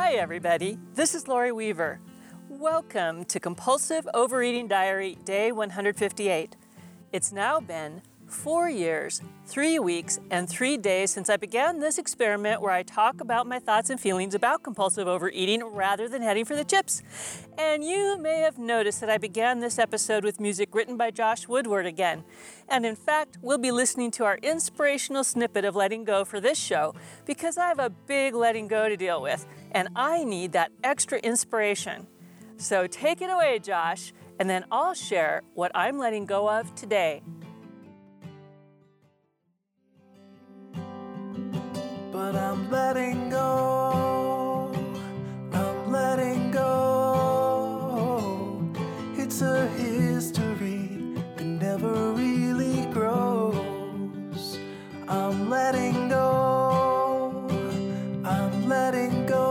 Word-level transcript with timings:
Hi, 0.00 0.12
everybody. 0.12 0.78
This 0.94 1.12
is 1.12 1.26
Lori 1.26 1.50
Weaver. 1.50 1.98
Welcome 2.48 3.24
to 3.24 3.40
Compulsive 3.40 4.08
Overeating 4.14 4.68
Diary, 4.68 5.18
Day 5.24 5.50
158. 5.50 6.54
It's 7.12 7.32
now 7.32 7.58
been 7.58 8.02
four 8.28 8.68
years, 8.68 9.22
three 9.46 9.78
weeks, 9.78 10.20
and 10.30 10.48
three 10.48 10.76
days 10.76 11.10
since 11.10 11.30
I 11.30 11.36
began 11.36 11.80
this 11.80 11.98
experiment 11.98 12.60
where 12.60 12.72
I 12.72 12.82
talk 12.82 13.20
about 13.20 13.46
my 13.46 13.58
thoughts 13.58 13.90
and 13.90 13.98
feelings 13.98 14.34
about 14.34 14.62
compulsive 14.62 15.08
overeating 15.08 15.64
rather 15.64 16.08
than 16.08 16.22
heading 16.22 16.44
for 16.44 16.54
the 16.54 16.64
chips. 16.64 17.02
And 17.56 17.82
you 17.82 18.18
may 18.18 18.40
have 18.40 18.58
noticed 18.58 19.00
that 19.00 19.10
I 19.10 19.18
began 19.18 19.60
this 19.60 19.78
episode 19.78 20.24
with 20.24 20.40
music 20.40 20.74
written 20.74 20.96
by 20.96 21.10
Josh 21.10 21.48
Woodward 21.48 21.86
again. 21.86 22.24
And 22.68 22.84
in 22.84 22.96
fact, 22.96 23.38
we'll 23.40 23.58
be 23.58 23.70
listening 23.70 24.10
to 24.12 24.24
our 24.24 24.38
inspirational 24.42 25.24
snippet 25.24 25.64
of 25.64 25.74
letting 25.74 26.04
go 26.04 26.24
for 26.24 26.40
this 26.40 26.58
show 26.58 26.94
because 27.24 27.56
I 27.58 27.66
have 27.66 27.78
a 27.78 27.90
big 27.90 28.34
letting 28.34 28.68
go 28.68 28.88
to 28.88 28.96
deal 28.96 29.22
with, 29.22 29.46
and 29.72 29.88
I 29.96 30.24
need 30.24 30.52
that 30.52 30.70
extra 30.84 31.18
inspiration. 31.18 32.06
So 32.56 32.86
take 32.86 33.22
it 33.22 33.30
away, 33.30 33.58
Josh, 33.60 34.12
and 34.38 34.48
then 34.50 34.64
I'll 34.70 34.94
share 34.94 35.42
what 35.54 35.72
I'm 35.74 35.98
letting 35.98 36.26
go 36.26 36.48
of 36.48 36.74
today. 36.74 37.22
But 42.18 42.34
I'm 42.34 42.68
letting 42.68 43.30
go. 43.30 44.72
I'm 45.52 45.92
letting 45.92 46.50
go. 46.50 47.78
It's 49.16 49.40
a 49.40 49.68
history 49.68 51.14
that 51.36 51.44
never 51.44 52.12
really 52.22 52.86
grows. 52.86 54.58
I'm 55.06 55.48
letting 55.48 56.08
go. 56.08 57.46
I'm 58.24 58.68
letting 58.68 59.24
go. 59.26 59.46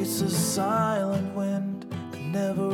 It's 0.00 0.22
a 0.22 0.30
silent 0.30 1.34
wind 1.34 1.84
that 2.12 2.22
never 2.40 2.73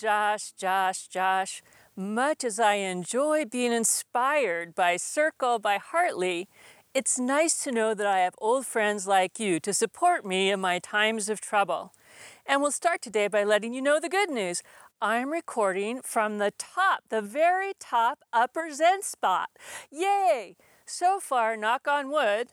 Josh, 0.00 0.52
Josh, 0.52 1.08
Josh. 1.08 1.62
Much 1.94 2.42
as 2.42 2.58
I 2.58 2.76
enjoy 2.76 3.44
being 3.44 3.70
inspired 3.70 4.74
by 4.74 4.96
Circle 4.96 5.58
by 5.58 5.76
Hartley, 5.76 6.48
it's 6.94 7.18
nice 7.18 7.62
to 7.64 7.70
know 7.70 7.92
that 7.92 8.06
I 8.06 8.20
have 8.20 8.34
old 8.38 8.64
friends 8.64 9.06
like 9.06 9.38
you 9.38 9.60
to 9.60 9.74
support 9.74 10.24
me 10.24 10.50
in 10.50 10.58
my 10.58 10.78
times 10.78 11.28
of 11.28 11.42
trouble. 11.42 11.92
And 12.46 12.62
we'll 12.62 12.70
start 12.70 13.02
today 13.02 13.28
by 13.28 13.44
letting 13.44 13.74
you 13.74 13.82
know 13.82 14.00
the 14.00 14.08
good 14.08 14.30
news. 14.30 14.62
I'm 15.02 15.30
recording 15.30 16.00
from 16.00 16.38
the 16.38 16.54
top, 16.56 17.04
the 17.10 17.20
very 17.20 17.74
top 17.78 18.20
upper 18.32 18.70
Zen 18.72 19.02
spot. 19.02 19.50
Yay! 19.90 20.56
So 20.86 21.20
far, 21.20 21.58
knock 21.58 21.86
on 21.86 22.10
wood, 22.10 22.48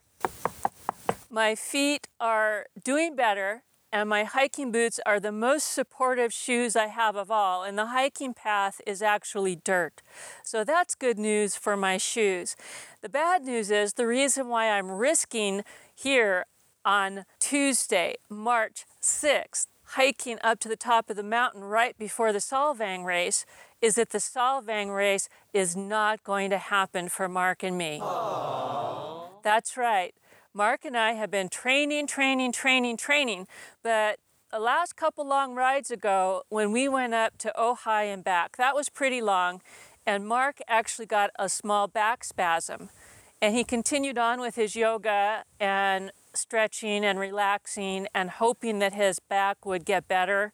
my 1.30 1.56
feet 1.56 2.10
are 2.20 2.66
doing 2.84 3.16
better 3.16 3.64
and 4.02 4.10
my 4.10 4.24
hiking 4.24 4.72
boots 4.72 5.00
are 5.06 5.20
the 5.20 5.32
most 5.32 5.72
supportive 5.72 6.32
shoes 6.32 6.76
I 6.76 6.88
have 6.88 7.16
of 7.16 7.32
all, 7.32 7.64
and 7.64 7.78
the 7.78 7.88
hiking 7.88 8.34
path 8.34 8.80
is 8.86 9.02
actually 9.02 9.56
dirt. 9.56 10.02
So 10.44 10.64
that's 10.64 10.96
good 10.96 11.18
news 11.18 11.56
for 11.56 11.76
my 11.76 11.98
shoes. 11.98 12.56
The 13.02 13.10
bad 13.10 13.44
news 13.44 13.72
is 13.72 13.94
the 13.94 14.08
reason 14.08 14.50
why 14.50 14.70
I'm 14.70 14.92
risking 14.92 15.64
here 15.94 16.46
on 16.86 17.26
Tuesday, 17.40 18.16
March 18.30 18.86
6th, 19.02 19.68
hiking 19.92 20.38
up 20.44 20.60
to 20.60 20.70
the 20.70 20.76
top 20.76 21.10
of 21.10 21.16
the 21.16 21.24
mountain 21.24 21.64
right 21.64 21.98
before 21.98 22.32
the 22.32 22.40
Solvang 22.40 23.04
race 23.04 23.46
is 23.82 23.96
that 23.96 24.12
the 24.12 24.20
Solvang 24.20 24.96
race 24.96 25.30
is 25.54 25.76
not 25.76 26.24
going 26.24 26.50
to 26.50 26.58
happen 26.58 27.10
for 27.10 27.28
Mark 27.28 27.64
and 27.64 27.78
me. 27.78 28.02
That's 29.44 29.78
right. 29.78 30.14
Mark 30.58 30.86
and 30.86 30.98
I 30.98 31.12
have 31.12 31.30
been 31.30 31.50
training, 31.50 32.08
training, 32.08 32.52
training, 32.52 32.98
training, 32.98 33.48
but 33.84 34.18
the 34.50 34.58
last 34.58 34.96
couple 34.96 35.24
long 35.24 35.54
rides 35.54 35.92
ago, 35.92 36.42
when 36.50 36.72
we 36.72 36.90
went 36.90 37.14
up 37.14 37.38
to 37.38 37.54
Ojai 37.56 38.12
and 38.12 38.24
back, 38.24 38.58
that 38.58 38.74
was 38.74 38.90
pretty 38.90 39.22
long, 39.22 39.62
and 40.04 40.28
Mark 40.28 40.58
actually 40.68 41.06
got 41.06 41.30
a 41.38 41.48
small 41.48 41.88
back 41.88 42.24
spasm. 42.24 42.90
And 43.40 43.56
he 43.56 43.64
continued 43.64 44.18
on 44.18 44.42
with 44.42 44.56
his 44.56 44.76
yoga 44.76 45.44
and 45.60 46.12
stretching 46.34 47.06
and 47.06 47.20
relaxing 47.20 48.08
and 48.16 48.32
hoping 48.32 48.80
that 48.80 48.94
his 48.94 49.20
back 49.20 49.64
would 49.64 49.86
get 49.86 50.08
better. 50.08 50.54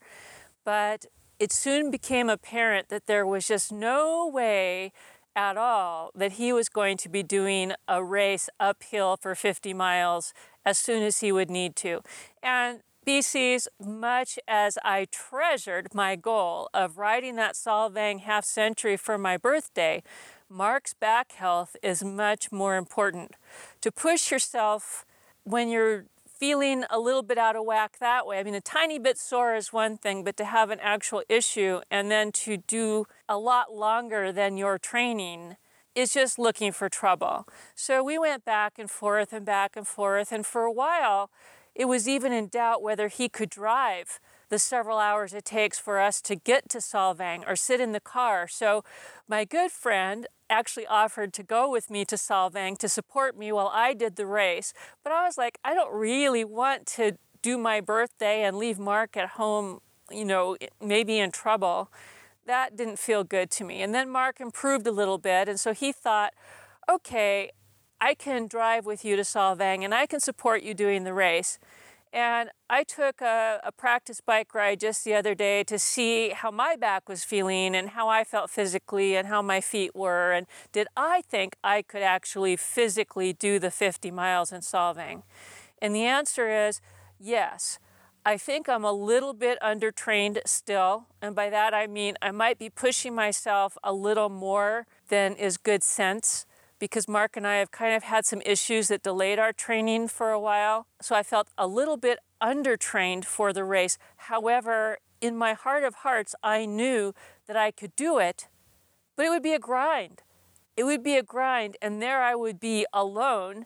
But 0.66 1.06
it 1.40 1.54
soon 1.54 1.92
became 1.92 2.30
apparent 2.30 2.90
that 2.90 3.08
there 3.08 3.26
was 3.26 3.48
just 3.48 3.72
no 3.72 4.28
way 4.28 4.92
at 5.36 5.58
all 5.58 6.12
that 6.16 6.34
he 6.34 6.54
was 6.54 6.70
going 6.70 6.98
to 6.98 7.10
be 7.10 7.24
doing 7.24 7.74
a 7.88 8.04
race 8.04 8.50
uphill 8.60 9.18
for 9.18 9.36
50 9.36 9.74
miles 9.74 10.34
as 10.66 10.78
soon 10.78 11.04
as 11.04 11.20
he 11.20 11.32
would 11.32 11.50
need 11.50 11.76
to. 11.78 12.02
And 12.42 12.82
BC's, 13.06 13.68
much 13.80 14.40
as 14.48 14.78
I 14.84 15.08
treasured 15.12 15.94
my 15.94 16.16
goal 16.16 16.70
of 16.74 16.98
riding 16.98 17.36
that 17.36 17.56
Solvang 17.56 18.22
half 18.22 18.46
century 18.46 18.96
for 18.96 19.18
my 19.18 19.36
birthday, 19.36 20.04
Mark's 20.50 20.94
back 20.94 21.34
health 21.34 21.76
is 21.84 22.04
much 22.04 22.52
more 22.52 22.78
important. 22.78 23.36
To 23.82 23.92
push 23.92 24.32
yourself 24.32 25.06
when 25.44 25.70
you're 25.70 26.06
feeling 26.44 26.84
a 26.90 27.00
little 27.00 27.24
bit 27.24 27.38
out 27.38 27.56
of 27.56 27.64
whack 27.64 28.00
that 28.02 28.28
way. 28.28 28.38
I 28.38 28.44
mean, 28.44 28.54
a 28.54 28.60
tiny 28.60 29.00
bit 29.00 29.18
sore 29.18 29.56
is 29.56 29.72
one 29.72 29.96
thing, 29.96 30.26
but 30.26 30.36
to 30.36 30.44
have 30.44 30.72
an 30.72 30.80
actual 30.82 31.24
issue 31.30 31.80
and 31.90 32.12
then 32.12 32.34
to 32.34 32.58
do 32.58 33.06
a 33.30 33.38
lot 33.38 33.74
longer 33.74 34.30
than 34.30 34.58
your 34.58 34.78
training 34.78 35.56
is 35.96 36.12
just 36.12 36.38
looking 36.38 36.74
for 36.74 36.90
trouble. 36.90 37.48
So 37.76 38.04
we 38.04 38.18
went 38.20 38.44
back 38.44 38.74
and 38.78 38.92
forth 38.92 39.32
and 39.32 39.46
back 39.46 39.78
and 39.78 39.88
forth, 39.88 40.34
and 40.34 40.46
for 40.46 40.64
a 40.64 40.72
while, 40.72 41.30
it 41.76 41.86
was 41.86 42.10
even 42.10 42.34
in 42.34 42.50
doubt 42.50 42.82
whether 42.82 43.08
he 43.08 43.30
could 43.30 43.50
drive 43.50 44.20
the 44.54 44.60
several 44.60 45.00
hours 45.00 45.34
it 45.34 45.46
takes 45.46 45.80
for 45.80 46.00
us 46.00 46.22
to 46.22 46.36
get 46.36 46.70
to 46.70 46.78
Solvang 46.78 47.44
or 47.48 47.56
sit 47.56 47.82
in 47.82 47.92
the 47.92 48.00
car. 48.00 48.48
So 48.48 48.84
my 49.28 49.46
good 49.46 49.72
friend 49.72 50.28
actually 50.48 50.86
offered 50.86 51.34
to 51.34 51.42
go 51.42 51.72
with 51.72 51.90
me 51.90 52.06
to 52.06 52.16
Solvang 52.16 52.78
to 52.78 52.88
support 52.88 53.36
me 53.36 53.52
while 53.52 53.72
I 53.74 53.96
did 53.96 54.16
the 54.16 54.28
race. 54.28 54.72
But 55.04 55.12
I 55.12 55.26
was 55.26 55.40
like, 55.40 55.58
I 55.66 55.74
don't 55.74 55.92
really 55.92 56.46
want 56.46 56.86
to 56.98 57.18
do 57.42 57.58
my 57.58 57.82
birthday 57.82 58.44
and 58.44 58.56
leave 58.56 58.78
Mark 58.78 59.18
at 59.18 59.30
home, 59.30 59.80
you 60.12 60.24
know, 60.24 60.56
maybe 60.80 61.18
in 61.18 61.32
trouble. 61.32 61.92
That 62.46 62.78
didn't 62.78 63.00
feel 63.00 63.24
good 63.24 63.50
to 63.52 63.64
me. 63.64 63.82
And 63.82 63.92
then 63.92 64.08
Mark 64.08 64.40
improved 64.40 64.86
a 64.86 64.92
little 64.92 65.18
bit, 65.18 65.50
and 65.50 65.60
so 65.60 65.74
he 65.74 65.92
thought, 65.92 66.34
okay, 66.88 67.50
I 68.00 68.14
can 68.14 68.46
drive 68.46 68.86
with 68.86 69.04
you 69.04 69.16
to 69.16 69.24
Solvang 69.24 69.84
and 69.84 69.96
I 69.96 70.06
can 70.06 70.20
support 70.20 70.62
you 70.62 70.76
doing 70.76 71.06
the 71.06 71.14
race. 71.14 71.58
And 72.14 72.52
I 72.70 72.84
took 72.84 73.22
a, 73.22 73.60
a, 73.64 73.72
practice 73.72 74.22
bike 74.22 74.54
ride 74.54 74.80
just 74.80 75.04
the 75.04 75.16
other 75.16 75.34
day 75.34 75.64
to 75.64 75.80
see 75.80 76.30
how 76.30 76.52
my 76.52 76.76
back 76.76 77.10
was 77.10 77.24
feeling 77.24 77.76
and 77.76 77.90
how 77.90 78.08
I 78.08 78.24
felt 78.24 78.52
physically 78.52 79.16
and 79.16 79.28
how 79.28 79.42
my 79.42 79.60
feet 79.60 79.96
were. 79.96 80.32
And 80.32 80.46
did 80.72 80.88
I 80.96 81.24
think 81.24 81.56
I 81.64 81.82
could 81.82 82.04
actually 82.04 82.56
physically 82.56 83.34
do 83.34 83.58
the 83.58 83.72
50 83.72 84.12
miles 84.12 84.52
in 84.52 84.62
Solvang? 84.62 85.24
And 85.82 85.96
the 85.96 86.04
answer 86.04 86.68
is 86.68 86.82
yes. 87.20 87.80
I 88.24 88.38
think 88.38 88.70
I'm 88.70 88.86
a 88.86 88.94
little 88.94 89.34
bit 89.34 89.58
undertrained 89.60 90.38
still. 90.46 91.08
And 91.20 91.36
by 91.36 91.50
that 91.50 91.74
I 91.74 91.88
mean 91.88 92.14
I 92.22 92.30
might 92.30 92.60
be 92.60 92.70
pushing 92.70 93.16
myself 93.16 93.76
a 93.84 93.92
little 93.92 94.30
more 94.30 94.86
than 95.10 95.34
is 95.34 95.58
good 95.58 95.82
sense 95.82 96.46
because 96.84 97.08
Mark 97.08 97.38
and 97.38 97.48
I 97.48 97.60
have 97.60 97.72
kind 97.72 97.96
of 97.96 98.04
had 98.04 98.26
some 98.26 98.42
issues 98.42 98.90
that 98.90 99.04
delayed 99.04 99.40
our 99.40 99.54
training 99.54 100.10
for 100.10 100.32
a 100.32 100.40
while. 100.40 100.86
So 101.02 101.16
I 101.16 101.24
felt 101.24 101.48
a 101.58 101.66
little 101.66 101.96
bit 101.96 102.20
undertrained 102.42 103.24
for 103.24 103.54
the 103.54 103.64
race. 103.64 103.98
However, 104.18 104.98
in 105.22 105.38
my 105.38 105.54
heart 105.54 105.86
of 105.86 105.96
hearts, 105.96 106.36
I 106.44 106.66
knew 106.66 107.14
that 107.48 107.56
I 107.56 107.72
could 107.72 107.96
do 107.96 108.20
it, 108.20 108.50
but 109.16 109.26
it 109.26 109.30
would 109.30 109.42
be 109.42 109.54
a 109.54 109.60
grind. 109.60 110.24
It 110.76 110.84
would 110.84 111.04
be 111.04 111.16
a 111.16 111.24
grind, 111.24 111.78
and 111.82 112.02
there 112.02 112.22
I 112.22 112.36
would 112.36 112.60
be 112.60 112.86
alone 112.92 113.66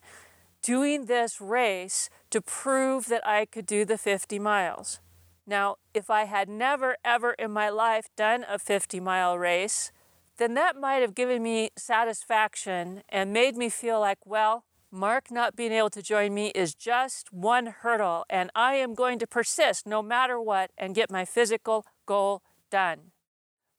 doing 0.62 1.06
this 1.06 1.42
race 1.42 2.12
to 2.30 2.40
prove 2.40 3.08
that 3.08 3.28
I 3.28 3.46
could 3.46 3.66
do 3.66 3.84
the 3.84 3.98
50 3.98 4.38
miles. 4.38 5.00
Now, 5.48 5.78
if 5.92 6.12
I 6.12 6.26
had 6.26 6.48
never, 6.48 6.98
ever 7.04 7.32
in 7.32 7.50
my 7.50 7.70
life 7.70 8.10
done 8.16 8.46
a 8.48 8.60
50 8.60 9.00
mile 9.00 9.40
race, 9.40 9.92
then 10.38 10.54
that 10.54 10.76
might 10.76 11.02
have 11.02 11.16
given 11.16 11.44
me 11.44 11.72
satisfaction 11.78 13.04
and 13.10 13.34
made 13.34 13.56
me 13.56 13.70
feel 13.70 14.00
like, 14.00 14.20
well, 14.26 14.64
Mark 14.92 15.30
not 15.30 15.56
being 15.56 15.74
able 15.74 15.90
to 15.90 16.02
join 16.02 16.34
me 16.34 16.48
is 16.56 16.74
just 16.74 17.34
one 17.34 17.68
hurdle, 17.68 18.26
and 18.30 18.50
I 18.56 18.76
am 18.76 18.94
going 18.94 19.20
to 19.20 19.28
persist 19.28 19.86
no 19.86 20.02
matter 20.02 20.40
what 20.40 20.72
and 20.78 20.96
get 20.96 21.12
my 21.12 21.26
physical 21.26 21.86
goal 22.06 22.42
done. 22.70 23.12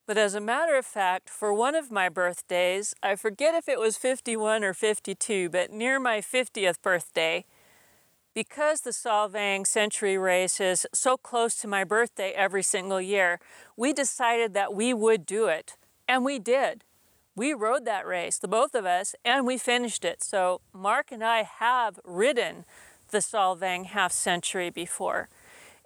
But 0.06 0.18
as 0.18 0.34
a 0.34 0.40
matter 0.40 0.74
of 0.76 0.86
fact, 0.86 1.28
for 1.30 1.52
one 1.52 1.74
of 1.74 1.90
my 1.90 2.08
birthdays, 2.08 2.94
I 3.02 3.14
forget 3.14 3.54
if 3.54 3.68
it 3.68 3.78
was 3.78 3.96
51 3.96 4.64
or 4.64 4.74
52, 4.74 5.50
but 5.50 5.70
near 5.70 6.00
my 6.00 6.20
50th 6.20 6.80
birthday, 6.82 7.44
because 8.34 8.82
the 8.82 8.90
Solvang 8.90 9.66
Century 9.66 10.16
Race 10.16 10.60
is 10.60 10.86
so 10.94 11.16
close 11.16 11.56
to 11.56 11.68
my 11.68 11.84
birthday 11.84 12.30
every 12.32 12.62
single 12.62 13.00
year, 13.00 13.40
we 13.76 13.92
decided 13.92 14.54
that 14.54 14.72
we 14.72 14.94
would 14.94 15.26
do 15.26 15.46
it. 15.46 15.76
And 16.08 16.24
we 16.24 16.38
did. 16.38 16.84
We 17.36 17.52
rode 17.52 17.84
that 17.84 18.06
race, 18.06 18.38
the 18.38 18.48
both 18.48 18.74
of 18.74 18.84
us, 18.84 19.14
and 19.24 19.46
we 19.46 19.58
finished 19.58 20.04
it. 20.04 20.24
So 20.24 20.60
Mark 20.72 21.12
and 21.12 21.22
I 21.22 21.42
have 21.42 22.00
ridden 22.02 22.64
the 23.10 23.18
Solvang 23.18 23.86
half 23.86 24.10
century 24.10 24.70
before. 24.70 25.28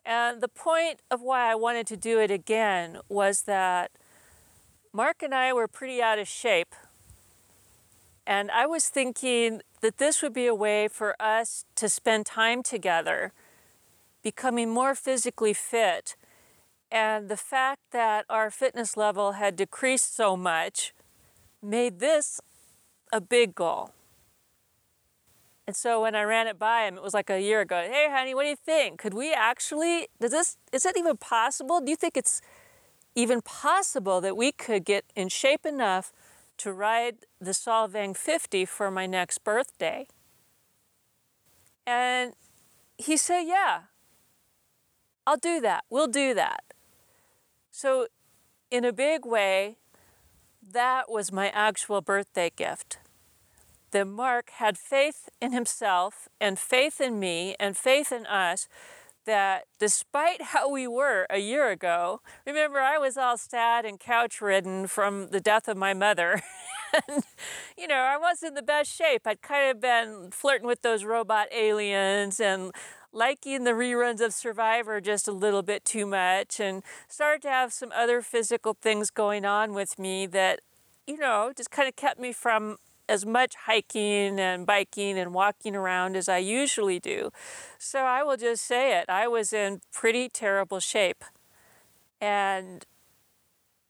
And 0.05 0.41
the 0.41 0.49
point 0.49 1.01
of 1.11 1.21
why 1.21 1.51
I 1.51 1.55
wanted 1.55 1.87
to 1.89 1.97
do 1.97 2.19
it 2.19 2.31
again 2.31 2.99
was 3.09 3.43
that 3.43 3.91
Mark 4.93 5.23
and 5.23 5.35
I 5.35 5.53
were 5.53 5.69
pretty 5.69 6.03
out 6.03 6.19
of 6.19 6.27
shape. 6.27 6.75
And 8.27 8.51
I 8.51 8.67
was 8.67 8.89
thinking 8.89 9.63
that 9.81 9.99
this 9.99 10.23
would 10.23 10.33
be 10.33 10.47
a 10.47 10.55
way 10.55 10.89
for 10.89 11.21
us 11.21 11.65
to 11.75 11.89
spend 11.89 12.25
time 12.27 12.63
together, 12.63 13.33
becoming 14.23 14.71
more 14.71 14.95
physically 14.95 15.53
fit. 15.53 16.17
And 16.93 17.29
the 17.29 17.37
fact 17.37 17.81
that 17.91 18.27
our 18.29 18.51
fitness 18.51 18.97
level 18.97 19.33
had 19.33 19.57
decreased 19.57 20.15
so 20.15 20.37
much 20.37 20.93
made 21.63 21.99
this 21.99 22.41
a 23.13 23.21
big 23.21 23.55
goal. 23.55 23.93
And 25.67 25.75
so 25.75 26.03
when 26.03 26.15
I 26.15 26.23
ran 26.23 26.47
it 26.47 26.59
by 26.59 26.83
him, 26.87 26.97
it 26.97 27.03
was 27.03 27.15
like 27.15 27.31
a 27.31 27.41
year 27.41 27.63
ago. 27.63 27.89
Hey, 27.91 28.09
honey, 28.11 28.35
what 28.35 28.43
do 28.43 28.51
you 28.51 28.57
think? 28.57 29.01
Could 29.01 29.15
we 29.15 29.33
actually, 29.33 30.09
does 30.21 30.33
this, 30.33 30.57
is 30.73 30.85
it 30.85 30.97
even 30.97 31.17
possible? 31.17 31.81
Do 31.81 31.91
you 31.91 31.97
think 31.97 32.17
it's 32.17 32.43
even 33.15 33.41
possible 33.43 34.21
that 34.21 34.37
we 34.37 34.53
could 34.53 34.85
get 34.85 35.05
in 35.15 35.29
shape 35.29 35.67
enough 35.67 36.13
to 36.59 36.73
ride 36.73 37.17
the 37.41 37.51
Solvang 37.51 38.17
50 38.17 38.65
for 38.67 38.91
my 38.91 39.07
next 39.07 39.43
birthday. 39.45 40.07
And 41.87 42.35
he 42.97 43.17
said, 43.17 43.43
Yeah, 43.43 43.81
I'll 45.27 45.37
do 45.37 45.61
that. 45.61 45.85
We'll 45.91 46.07
do 46.07 46.35
that. 46.35 46.63
So, 47.75 48.07
in 48.71 48.85
a 48.85 48.93
big 48.93 49.25
way, 49.25 49.79
that 50.63 51.11
was 51.11 51.33
my 51.33 51.49
actual 51.49 52.03
birthday 52.03 52.53
gift. 52.55 52.99
That 53.93 54.07
Mark 54.07 54.51
had 54.51 54.77
faith 54.77 55.31
in 55.41 55.53
himself 55.53 56.29
and 56.39 56.59
faith 56.59 57.01
in 57.01 57.19
me 57.19 57.57
and 57.59 57.75
faith 57.75 58.13
in 58.13 58.27
us 58.27 58.69
that 59.25 59.65
despite 59.79 60.43
how 60.53 60.71
we 60.71 60.87
were 60.87 61.27
a 61.31 61.39
year 61.39 61.71
ago, 61.71 62.21
remember 62.47 62.79
I 62.79 62.99
was 62.99 63.17
all 63.17 63.39
sad 63.39 63.87
and 63.87 63.99
couch 63.99 64.43
ridden 64.43 64.87
from 64.87 65.29
the 65.31 65.41
death 65.41 65.67
of 65.67 65.79
my 65.79 65.95
mother. 65.95 66.43
and, 67.09 67.25
you 67.79 67.89
know, 67.89 67.95
I 67.95 68.19
wasn't 68.19 68.51
in 68.51 68.55
the 68.55 68.63
best 68.63 68.95
shape. 68.95 69.27
I'd 69.27 69.41
kind 69.41 69.71
of 69.71 69.81
been 69.81 70.31
flirting 70.31 70.67
with 70.67 70.83
those 70.83 71.05
robot 71.05 71.49
aliens 71.53 72.39
and 72.39 72.73
liking 73.13 73.65
the 73.65 73.73
reruns 73.73 74.21
of 74.21 74.33
Survivor 74.33 75.01
just 75.01 75.29
a 75.29 75.33
little 75.33 75.63
bit 75.63 75.85
too 75.85 76.07
much 76.07 76.59
and 76.59 76.83
started 77.09 77.43
to 77.43 77.51
have 77.51 77.73
some 77.73 77.93
other 77.95 78.23
physical 78.23 78.75
things 78.81 79.11
going 79.11 79.45
on 79.45 79.75
with 79.75 79.99
me 79.99 80.27
that, 80.27 80.61
you 81.07 81.19
know, 81.19 81.53
just 81.57 81.71
kind 81.71 81.89
of 81.89 81.97
kept 81.97 82.19
me 82.19 82.33
from 82.33 82.79
as 83.09 83.27
much 83.27 83.55
hiking 83.67 84.41
and 84.41 84.65
biking 84.65 85.19
and 85.19 85.35
walking 85.35 85.77
around 85.77 86.17
as 86.17 86.29
I 86.29 86.39
usually 86.39 86.99
do. 86.99 87.31
So 87.79 88.01
I 88.01 88.23
will 88.23 88.37
just 88.37 88.65
say 88.65 88.99
it 88.99 89.07
I 89.09 89.29
was 89.29 89.53
in 89.53 89.81
pretty 89.93 90.29
terrible 90.29 90.81
shape. 90.81 91.25
And, 92.21 92.87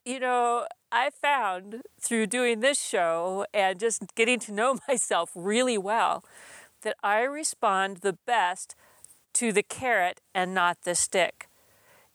you 0.04 0.18
know, 0.18 0.66
I 0.90 1.10
found 1.10 1.82
through 2.00 2.26
doing 2.26 2.60
this 2.60 2.80
show 2.80 3.46
and 3.54 3.78
just 3.78 4.14
getting 4.14 4.40
to 4.40 4.52
know 4.52 4.78
myself 4.88 5.30
really 5.34 5.78
well 5.78 6.25
that 6.82 6.96
I 7.02 7.20
respond 7.20 7.98
the 7.98 8.14
best 8.26 8.75
to 9.34 9.52
the 9.52 9.62
carrot 9.62 10.20
and 10.34 10.55
not 10.55 10.79
the 10.82 10.94
stick. 10.94 11.49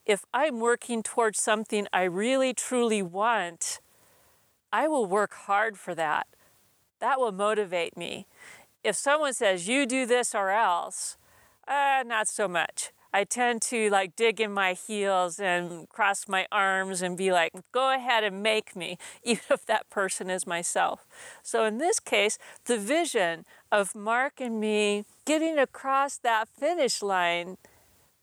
If 0.06 0.24
I'm 0.32 0.60
working 0.60 1.02
towards 1.02 1.40
something 1.40 1.86
I 1.92 2.04
really 2.04 2.54
truly 2.54 3.02
want, 3.02 3.80
I 4.72 4.88
will 4.88 5.06
work 5.06 5.34
hard 5.34 5.78
for 5.78 5.94
that. 5.94 6.26
That 7.00 7.20
will 7.20 7.32
motivate 7.32 7.96
me. 7.96 8.26
If 8.82 8.96
someone 8.96 9.34
says, 9.34 9.68
you 9.68 9.86
do 9.86 10.06
this 10.06 10.34
or 10.34 10.50
else, 10.50 11.16
uh, 11.66 12.02
not 12.06 12.28
so 12.28 12.48
much. 12.48 12.90
I 13.12 13.24
tend 13.24 13.62
to 13.62 13.88
like 13.90 14.16
dig 14.16 14.40
in 14.40 14.52
my 14.52 14.74
heels 14.74 15.40
and 15.40 15.88
cross 15.88 16.28
my 16.28 16.46
arms 16.52 17.00
and 17.00 17.16
be 17.16 17.32
like, 17.32 17.52
go 17.72 17.94
ahead 17.94 18.22
and 18.22 18.42
make 18.42 18.76
me, 18.76 18.98
even 19.22 19.44
if 19.50 19.64
that 19.66 19.88
person 19.90 20.30
is 20.30 20.46
myself. 20.46 21.06
So 21.42 21.64
in 21.64 21.78
this 21.78 22.00
case, 22.00 22.38
the 22.66 22.78
vision 22.78 23.44
of 23.70 23.94
Mark 23.94 24.40
and 24.40 24.60
me 24.60 25.04
getting 25.24 25.58
across 25.58 26.16
that 26.18 26.48
finish 26.48 27.02
line 27.02 27.56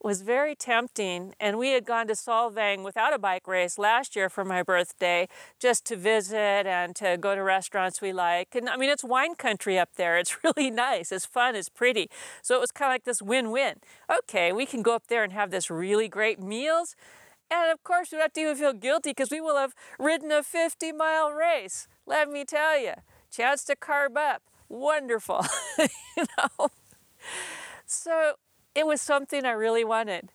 was 0.05 0.21
very 0.21 0.55
tempting. 0.55 1.33
And 1.39 1.57
we 1.57 1.71
had 1.71 1.83
gone 1.83 2.07
to 2.07 2.13
Solvang 2.13 2.83
without 2.83 3.13
a 3.13 3.17
bike 3.17 3.47
race 3.47 3.79
last 3.79 4.15
year 4.15 4.29
for 4.29 4.45
my 4.45 4.61
birthday 4.61 5.27
just 5.59 5.83
to 5.85 5.95
visit 5.95 6.67
and 6.67 6.95
to 6.97 7.17
go 7.17 7.33
to 7.33 7.41
restaurants 7.41 8.01
we 8.01 8.13
like. 8.13 8.53
And 8.53 8.69
I 8.69 8.77
mean, 8.77 8.89
it's 8.91 9.03
wine 9.03 9.33
country 9.33 9.79
up 9.79 9.89
there. 9.95 10.17
It's 10.17 10.37
really 10.43 10.69
nice. 10.69 11.11
It's 11.11 11.25
fun. 11.25 11.55
It's 11.55 11.69
pretty. 11.69 12.09
So 12.43 12.55
it 12.55 12.61
was 12.61 12.71
kind 12.71 12.91
of 12.91 12.93
like 12.93 13.03
this 13.03 13.21
win 13.21 13.49
win. 13.49 13.75
Okay, 14.19 14.51
we 14.51 14.67
can 14.67 14.83
go 14.83 14.93
up 14.93 15.07
there 15.07 15.23
and 15.23 15.33
have 15.33 15.49
this 15.49 15.71
really 15.71 16.07
great 16.07 16.39
meals. 16.39 16.95
And 17.49 17.71
of 17.71 17.83
course, 17.83 18.11
we 18.11 18.17
don't 18.17 18.25
have 18.25 18.33
to 18.33 18.41
even 18.41 18.55
feel 18.55 18.73
guilty 18.73 19.09
because 19.09 19.31
we 19.31 19.41
will 19.41 19.57
have 19.57 19.73
ridden 19.97 20.31
a 20.31 20.43
50 20.43 20.91
mile 20.91 21.31
race. 21.31 21.87
Let 22.05 22.29
me 22.29 22.45
tell 22.45 22.79
you, 22.79 22.93
chance 23.31 23.63
to 23.65 23.75
carb 23.75 24.17
up. 24.17 24.43
Wonderful. 24.69 25.45
you 25.79 26.25
know? 26.37 26.69
So 27.85 28.33
it 28.73 28.85
was 28.85 29.01
something 29.01 29.45
I 29.45 29.51
really 29.51 29.83
wanted. 29.83 30.29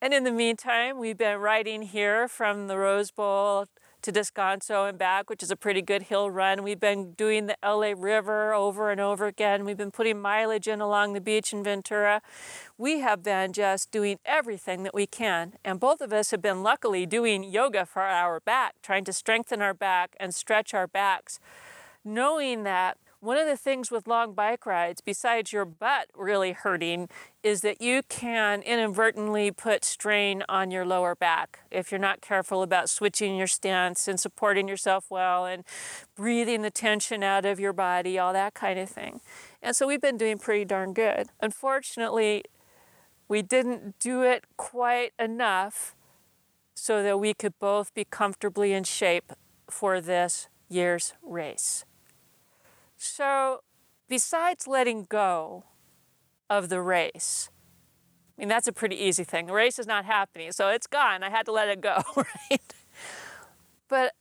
And 0.00 0.12
in 0.12 0.24
the 0.24 0.32
meantime, 0.32 0.98
we've 0.98 1.16
been 1.16 1.38
riding 1.38 1.82
here 1.82 2.26
from 2.26 2.66
the 2.66 2.76
Rose 2.76 3.12
Bowl 3.12 3.66
to 4.02 4.10
Descanso 4.12 4.88
and 4.88 4.98
back, 4.98 5.30
which 5.30 5.42
is 5.42 5.50
a 5.50 5.56
pretty 5.56 5.80
good 5.80 6.04
hill 6.04 6.28
run. 6.28 6.64
We've 6.64 6.80
been 6.80 7.12
doing 7.12 7.46
the 7.46 7.56
LA 7.64 7.94
River 7.96 8.52
over 8.52 8.90
and 8.90 9.00
over 9.00 9.26
again. 9.26 9.64
We've 9.64 9.76
been 9.76 9.92
putting 9.92 10.20
mileage 10.20 10.66
in 10.66 10.80
along 10.80 11.12
the 11.12 11.20
beach 11.20 11.52
in 11.52 11.62
Ventura. 11.62 12.20
We 12.76 12.98
have 12.98 13.22
been 13.22 13.52
just 13.52 13.92
doing 13.92 14.18
everything 14.24 14.82
that 14.82 14.92
we 14.92 15.06
can. 15.06 15.54
And 15.64 15.78
both 15.78 16.00
of 16.00 16.12
us 16.12 16.32
have 16.32 16.42
been 16.42 16.64
luckily 16.64 17.06
doing 17.06 17.44
yoga 17.44 17.86
for 17.86 18.02
our 18.02 18.40
back, 18.40 18.74
trying 18.82 19.04
to 19.04 19.12
strengthen 19.12 19.62
our 19.62 19.74
back 19.74 20.16
and 20.18 20.34
stretch 20.34 20.74
our 20.74 20.88
backs, 20.88 21.38
knowing 22.04 22.64
that 22.64 22.98
one 23.22 23.38
of 23.38 23.46
the 23.46 23.56
things 23.56 23.88
with 23.88 24.08
long 24.08 24.34
bike 24.34 24.66
rides, 24.66 25.00
besides 25.00 25.52
your 25.52 25.64
butt 25.64 26.08
really 26.12 26.50
hurting, 26.50 27.08
is 27.44 27.60
that 27.60 27.80
you 27.80 28.02
can 28.08 28.62
inadvertently 28.62 29.52
put 29.52 29.84
strain 29.84 30.42
on 30.48 30.72
your 30.72 30.84
lower 30.84 31.14
back 31.14 31.60
if 31.70 31.92
you're 31.92 32.00
not 32.00 32.20
careful 32.20 32.64
about 32.64 32.90
switching 32.90 33.36
your 33.36 33.46
stance 33.46 34.08
and 34.08 34.18
supporting 34.18 34.66
yourself 34.66 35.04
well 35.08 35.46
and 35.46 35.62
breathing 36.16 36.62
the 36.62 36.70
tension 36.70 37.22
out 37.22 37.44
of 37.44 37.60
your 37.60 37.72
body, 37.72 38.18
all 38.18 38.32
that 38.32 38.54
kind 38.54 38.76
of 38.76 38.90
thing. 38.90 39.20
And 39.62 39.76
so 39.76 39.86
we've 39.86 40.00
been 40.00 40.18
doing 40.18 40.38
pretty 40.38 40.64
darn 40.64 40.92
good. 40.92 41.28
Unfortunately, 41.40 42.42
we 43.28 43.40
didn't 43.40 44.00
do 44.00 44.22
it 44.22 44.46
quite 44.56 45.12
enough 45.16 45.94
so 46.74 47.04
that 47.04 47.20
we 47.20 47.34
could 47.34 47.56
both 47.60 47.94
be 47.94 48.04
comfortably 48.04 48.72
in 48.72 48.82
shape 48.82 49.32
for 49.70 50.00
this 50.00 50.48
year's 50.68 51.12
race. 51.22 51.84
So, 53.04 53.64
besides 54.08 54.68
letting 54.68 55.06
go 55.08 55.64
of 56.48 56.68
the 56.68 56.80
race, 56.80 57.50
I 58.38 58.42
mean, 58.42 58.48
that's 58.48 58.68
a 58.68 58.72
pretty 58.72 58.94
easy 58.94 59.24
thing. 59.24 59.46
The 59.46 59.52
race 59.52 59.80
is 59.80 59.88
not 59.88 60.04
happening, 60.04 60.52
so 60.52 60.68
it's 60.68 60.86
gone. 60.86 61.24
I 61.24 61.28
had 61.28 61.44
to 61.46 61.52
let 61.52 61.66
it 61.68 61.80
go, 61.80 62.00
right? 62.16 62.74
But 63.88 64.12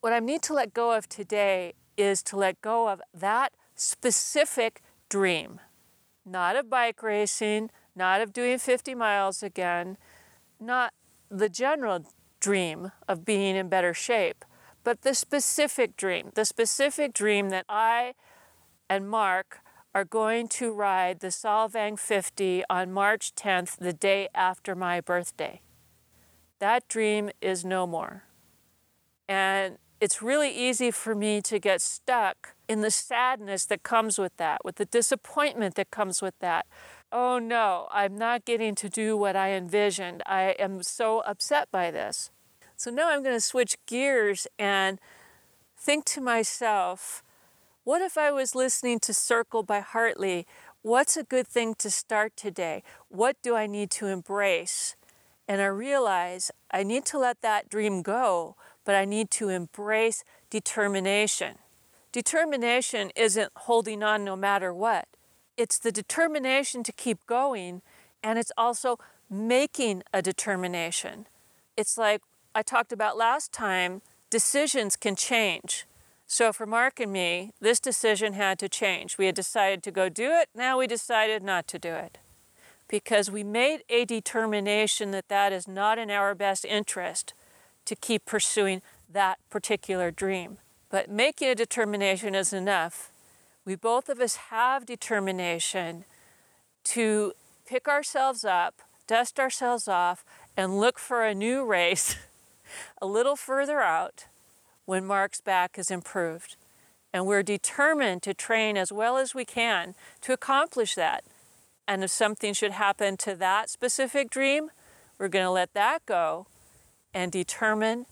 what 0.00 0.14
I 0.14 0.20
need 0.20 0.40
to 0.44 0.54
let 0.54 0.72
go 0.72 0.92
of 0.92 1.06
today 1.06 1.74
is 1.98 2.22
to 2.24 2.36
let 2.38 2.62
go 2.62 2.88
of 2.88 3.02
that 3.12 3.52
specific 3.74 4.80
dream, 5.10 5.60
not 6.24 6.56
of 6.56 6.70
bike 6.70 7.02
racing, 7.02 7.68
not 7.94 8.22
of 8.22 8.32
doing 8.32 8.56
50 8.56 8.94
miles 8.94 9.42
again, 9.42 9.98
not 10.58 10.94
the 11.28 11.50
general 11.50 12.06
dream 12.40 12.90
of 13.06 13.26
being 13.26 13.54
in 13.54 13.68
better 13.68 13.92
shape, 13.92 14.46
but 14.82 15.02
the 15.02 15.14
specific 15.14 15.94
dream, 15.98 16.30
the 16.34 16.46
specific 16.46 17.12
dream 17.12 17.50
that 17.50 17.66
I 17.68 18.14
and 18.90 19.08
Mark 19.08 19.60
are 19.94 20.04
going 20.04 20.48
to 20.48 20.72
ride 20.72 21.20
the 21.20 21.28
Solvang 21.28 21.98
50 21.98 22.64
on 22.68 22.92
March 22.92 23.34
10th, 23.36 23.76
the 23.76 23.92
day 23.92 24.28
after 24.34 24.74
my 24.74 25.00
birthday. 25.00 25.60
That 26.58 26.86
dream 26.88 27.30
is 27.40 27.64
no 27.64 27.86
more. 27.86 28.24
And 29.28 29.78
it's 30.00 30.20
really 30.20 30.50
easy 30.50 30.90
for 30.90 31.14
me 31.14 31.40
to 31.42 31.58
get 31.58 31.80
stuck 31.80 32.54
in 32.68 32.80
the 32.80 32.90
sadness 32.90 33.64
that 33.66 33.82
comes 33.82 34.18
with 34.18 34.36
that, 34.38 34.64
with 34.64 34.76
the 34.76 34.84
disappointment 34.84 35.76
that 35.76 35.90
comes 35.90 36.20
with 36.20 36.38
that. 36.40 36.66
Oh 37.12 37.38
no, 37.38 37.86
I'm 37.92 38.16
not 38.16 38.44
getting 38.44 38.74
to 38.76 38.88
do 38.88 39.16
what 39.16 39.36
I 39.36 39.52
envisioned. 39.52 40.22
I 40.26 40.56
am 40.58 40.82
so 40.82 41.20
upset 41.20 41.68
by 41.70 41.90
this. 41.90 42.30
So 42.76 42.90
now 42.90 43.10
I'm 43.10 43.22
going 43.22 43.36
to 43.36 43.40
switch 43.40 43.76
gears 43.86 44.46
and 44.58 44.98
think 45.76 46.04
to 46.06 46.20
myself, 46.20 47.22
what 47.90 48.02
if 48.02 48.16
I 48.16 48.30
was 48.30 48.54
listening 48.54 49.00
to 49.00 49.12
Circle 49.12 49.64
by 49.64 49.80
Hartley, 49.80 50.46
what's 50.82 51.16
a 51.16 51.24
good 51.24 51.48
thing 51.48 51.74
to 51.78 51.90
start 51.90 52.36
today? 52.36 52.84
What 53.08 53.34
do 53.42 53.56
I 53.56 53.66
need 53.66 53.90
to 53.98 54.06
embrace? 54.06 54.94
And 55.48 55.60
I 55.60 55.66
realize 55.66 56.52
I 56.70 56.84
need 56.84 57.04
to 57.06 57.18
let 57.18 57.42
that 57.42 57.68
dream 57.68 58.02
go, 58.02 58.54
but 58.84 58.94
I 58.94 59.04
need 59.04 59.28
to 59.32 59.48
embrace 59.48 60.22
determination. 60.50 61.56
Determination 62.12 63.10
isn't 63.16 63.50
holding 63.56 64.04
on 64.04 64.24
no 64.24 64.36
matter 64.36 64.72
what, 64.72 65.08
it's 65.56 65.76
the 65.76 65.90
determination 65.90 66.84
to 66.84 66.92
keep 66.92 67.26
going, 67.26 67.82
and 68.22 68.38
it's 68.38 68.52
also 68.56 69.00
making 69.28 70.04
a 70.14 70.22
determination. 70.22 71.26
It's 71.76 71.98
like 71.98 72.22
I 72.54 72.62
talked 72.62 72.92
about 72.92 73.18
last 73.18 73.52
time 73.52 74.00
decisions 74.30 74.94
can 74.94 75.16
change. 75.16 75.86
So 76.32 76.52
for 76.52 76.64
Mark 76.64 77.00
and 77.00 77.12
me, 77.12 77.50
this 77.60 77.80
decision 77.80 78.34
had 78.34 78.60
to 78.60 78.68
change. 78.68 79.18
We 79.18 79.26
had 79.26 79.34
decided 79.34 79.82
to 79.82 79.90
go 79.90 80.08
do 80.08 80.30
it, 80.30 80.48
now 80.54 80.78
we 80.78 80.86
decided 80.86 81.42
not 81.42 81.66
to 81.66 81.78
do 81.78 81.92
it. 81.92 82.18
Because 82.86 83.32
we 83.32 83.42
made 83.42 83.82
a 83.88 84.04
determination 84.04 85.10
that 85.10 85.26
that 85.26 85.52
is 85.52 85.66
not 85.66 85.98
in 85.98 86.08
our 86.08 86.36
best 86.36 86.64
interest 86.64 87.34
to 87.84 87.96
keep 87.96 88.26
pursuing 88.26 88.80
that 89.12 89.40
particular 89.50 90.12
dream. 90.12 90.58
But 90.88 91.10
making 91.10 91.48
a 91.48 91.56
determination 91.56 92.36
is 92.36 92.52
enough. 92.52 93.10
We 93.64 93.74
both 93.74 94.08
of 94.08 94.20
us 94.20 94.36
have 94.36 94.86
determination 94.86 96.04
to 96.84 97.32
pick 97.66 97.88
ourselves 97.88 98.44
up, 98.44 98.82
dust 99.08 99.40
ourselves 99.40 99.88
off, 99.88 100.24
and 100.56 100.78
look 100.78 101.00
for 101.00 101.24
a 101.24 101.34
new 101.34 101.64
race 101.64 102.14
a 103.02 103.06
little 103.06 103.34
further 103.34 103.80
out 103.80 104.26
when 104.90 105.06
Mark's 105.06 105.40
back 105.40 105.78
is 105.78 105.88
improved. 105.88 106.56
And 107.12 107.24
we're 107.24 107.44
determined 107.44 108.24
to 108.24 108.34
train 108.34 108.76
as 108.76 108.90
well 108.90 109.18
as 109.18 109.36
we 109.36 109.44
can 109.44 109.94
to 110.22 110.32
accomplish 110.32 110.96
that. 110.96 111.22
And 111.86 112.02
if 112.02 112.10
something 112.10 112.54
should 112.54 112.72
happen 112.72 113.16
to 113.18 113.36
that 113.36 113.70
specific 113.70 114.30
dream, 114.30 114.68
we're 115.16 115.28
going 115.28 115.44
to 115.44 115.50
let 115.52 115.74
that 115.74 116.04
go 116.06 116.48
and 117.14 117.30
determine 117.30 118.06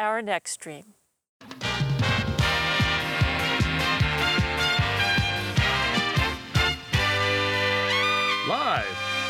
our 0.00 0.20
next 0.20 0.56
dream. 0.56 0.94
Live 8.48 8.84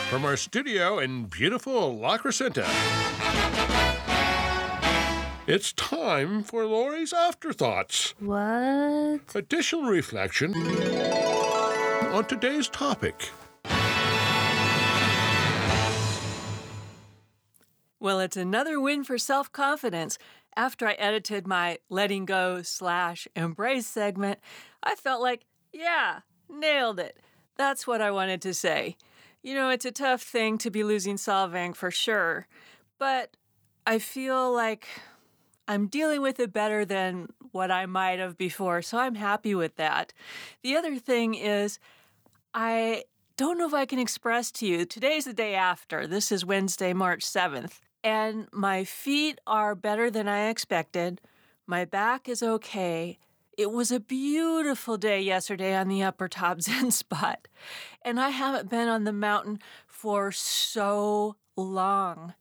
from 0.08 0.24
our 0.24 0.38
studio 0.38 0.98
in 0.98 1.24
beautiful 1.24 1.98
La 1.98 2.16
Crescenta. 2.16 3.89
It's 5.52 5.72
time 5.72 6.44
for 6.44 6.64
Lori's 6.64 7.12
Afterthoughts. 7.12 8.14
What? 8.20 9.34
Additional 9.34 9.90
reflection 9.90 10.54
on 10.54 12.24
today's 12.26 12.68
topic. 12.68 13.30
Well, 17.98 18.20
it's 18.20 18.36
another 18.36 18.80
win 18.80 19.02
for 19.02 19.18
self 19.18 19.50
confidence. 19.50 20.18
After 20.56 20.86
I 20.86 20.92
edited 20.92 21.48
my 21.48 21.78
letting 21.88 22.26
go 22.26 22.62
slash 22.62 23.26
embrace 23.34 23.88
segment, 23.88 24.38
I 24.84 24.94
felt 24.94 25.20
like, 25.20 25.46
yeah, 25.72 26.20
nailed 26.48 27.00
it. 27.00 27.18
That's 27.56 27.88
what 27.88 28.00
I 28.00 28.12
wanted 28.12 28.40
to 28.42 28.54
say. 28.54 28.96
You 29.42 29.54
know, 29.54 29.68
it's 29.70 29.84
a 29.84 29.90
tough 29.90 30.22
thing 30.22 30.58
to 30.58 30.70
be 30.70 30.84
losing 30.84 31.16
Solvang 31.16 31.74
for 31.74 31.90
sure, 31.90 32.46
but 33.00 33.36
I 33.84 33.98
feel 33.98 34.52
like 34.54 34.86
I'm 35.70 35.86
dealing 35.86 36.20
with 36.20 36.40
it 36.40 36.52
better 36.52 36.84
than 36.84 37.28
what 37.52 37.70
I 37.70 37.86
might 37.86 38.18
have 38.18 38.36
before, 38.36 38.82
so 38.82 38.98
I'm 38.98 39.14
happy 39.14 39.54
with 39.54 39.76
that. 39.76 40.12
The 40.64 40.74
other 40.74 40.96
thing 40.98 41.36
is, 41.36 41.78
I 42.52 43.04
don't 43.36 43.56
know 43.56 43.68
if 43.68 43.74
I 43.74 43.86
can 43.86 44.00
express 44.00 44.50
to 44.50 44.66
you, 44.66 44.84
today's 44.84 45.26
the 45.26 45.32
day 45.32 45.54
after. 45.54 46.08
This 46.08 46.32
is 46.32 46.44
Wednesday, 46.44 46.92
March 46.92 47.20
7th, 47.20 47.78
and 48.02 48.48
my 48.50 48.82
feet 48.82 49.40
are 49.46 49.76
better 49.76 50.10
than 50.10 50.26
I 50.26 50.48
expected. 50.48 51.20
My 51.68 51.84
back 51.84 52.28
is 52.28 52.42
okay. 52.42 53.20
It 53.56 53.70
was 53.70 53.92
a 53.92 54.00
beautiful 54.00 54.96
day 54.96 55.20
yesterday 55.20 55.76
on 55.76 55.86
the 55.86 56.02
upper 56.02 56.26
top 56.26 56.62
Zen 56.62 56.90
spot, 56.90 57.46
and 58.02 58.18
I 58.18 58.30
haven't 58.30 58.70
been 58.70 58.88
on 58.88 59.04
the 59.04 59.12
mountain 59.12 59.60
for 59.86 60.32
so 60.32 61.36
long 61.54 62.34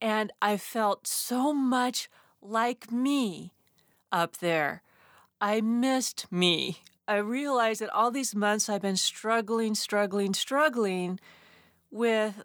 and 0.00 0.32
I 0.42 0.56
felt 0.56 1.06
so 1.06 1.52
much 1.52 2.08
like 2.40 2.90
me 2.92 3.52
up 4.12 4.38
there. 4.38 4.82
I 5.40 5.60
missed 5.60 6.26
me. 6.30 6.78
I 7.08 7.16
realized 7.16 7.80
that 7.80 7.90
all 7.90 8.10
these 8.10 8.34
months 8.34 8.68
I've 8.68 8.82
been 8.82 8.96
struggling, 8.96 9.74
struggling, 9.74 10.34
struggling 10.34 11.20
with, 11.90 12.42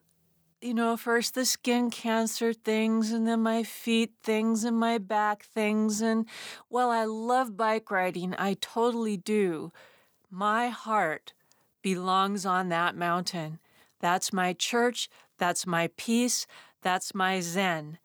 you 0.61 0.73
know, 0.73 0.95
first 0.97 1.33
the 1.33 1.45
skin 1.45 1.89
cancer 1.89 2.53
things, 2.53 3.11
and 3.11 3.27
then 3.27 3.41
my 3.41 3.63
feet 3.63 4.13
things, 4.21 4.63
and 4.63 4.77
my 4.77 4.97
back 4.97 5.43
things. 5.43 6.01
And 6.01 6.27
while 6.67 6.89
I 6.89 7.05
love 7.05 7.57
bike 7.57 7.89
riding, 7.89 8.35
I 8.37 8.55
totally 8.59 9.17
do. 9.17 9.71
My 10.29 10.69
heart 10.69 11.33
belongs 11.81 12.45
on 12.45 12.69
that 12.69 12.95
mountain. 12.95 13.59
That's 13.99 14.31
my 14.31 14.53
church. 14.53 15.09
That's 15.37 15.65
my 15.65 15.89
peace. 15.97 16.45
That's 16.81 17.13
my 17.13 17.39
Zen. 17.39 17.99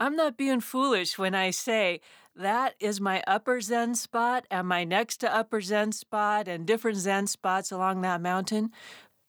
I'm 0.00 0.14
not 0.14 0.36
being 0.36 0.60
foolish 0.60 1.18
when 1.18 1.34
I 1.34 1.50
say 1.50 2.00
that 2.36 2.74
is 2.78 3.00
my 3.00 3.22
upper 3.26 3.60
Zen 3.60 3.94
spot 3.96 4.46
and 4.50 4.68
my 4.68 4.84
next 4.84 5.16
to 5.18 5.34
upper 5.34 5.60
Zen 5.60 5.92
spot 5.92 6.46
and 6.46 6.66
different 6.66 6.98
Zen 6.98 7.26
spots 7.26 7.72
along 7.72 8.02
that 8.02 8.20
mountain. 8.20 8.70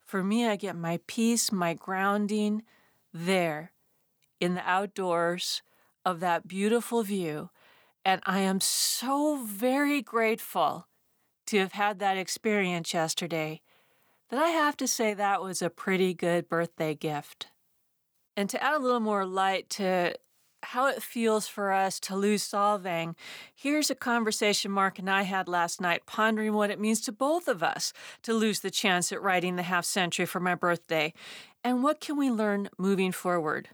For 0.04 0.22
me, 0.22 0.46
I 0.46 0.56
get 0.56 0.76
my 0.76 1.00
peace, 1.06 1.50
my 1.50 1.74
grounding 1.74 2.62
there 3.12 3.72
in 4.38 4.54
the 4.54 4.68
outdoors 4.68 5.62
of 6.04 6.20
that 6.20 6.46
beautiful 6.46 7.02
view. 7.02 7.50
And 8.04 8.22
I 8.24 8.40
am 8.40 8.60
so 8.60 9.44
very 9.44 10.02
grateful 10.02 10.86
to 11.46 11.58
have 11.58 11.72
had 11.72 11.98
that 11.98 12.16
experience 12.16 12.94
yesterday 12.94 13.60
that 14.30 14.38
I 14.40 14.50
have 14.50 14.76
to 14.78 14.86
say 14.86 15.14
that 15.14 15.42
was 15.42 15.60
a 15.60 15.68
pretty 15.68 16.14
good 16.14 16.48
birthday 16.48 16.94
gift. 16.94 17.48
And 18.40 18.48
to 18.48 18.64
add 18.64 18.76
a 18.76 18.78
little 18.78 19.00
more 19.00 19.26
light 19.26 19.68
to 19.72 20.14
how 20.62 20.86
it 20.86 21.02
feels 21.02 21.46
for 21.46 21.72
us 21.72 22.00
to 22.00 22.16
lose 22.16 22.42
Solvang, 22.42 23.14
here's 23.54 23.90
a 23.90 23.94
conversation 23.94 24.70
Mark 24.70 24.98
and 24.98 25.10
I 25.10 25.24
had 25.24 25.46
last 25.46 25.78
night, 25.78 26.06
pondering 26.06 26.54
what 26.54 26.70
it 26.70 26.80
means 26.80 27.02
to 27.02 27.12
both 27.12 27.48
of 27.48 27.62
us 27.62 27.92
to 28.22 28.32
lose 28.32 28.60
the 28.60 28.70
chance 28.70 29.12
at 29.12 29.20
writing 29.20 29.56
the 29.56 29.64
half 29.64 29.84
century 29.84 30.24
for 30.24 30.40
my 30.40 30.54
birthday, 30.54 31.12
and 31.62 31.82
what 31.82 32.00
can 32.00 32.16
we 32.16 32.30
learn 32.30 32.70
moving 32.78 33.12
forward. 33.12 33.68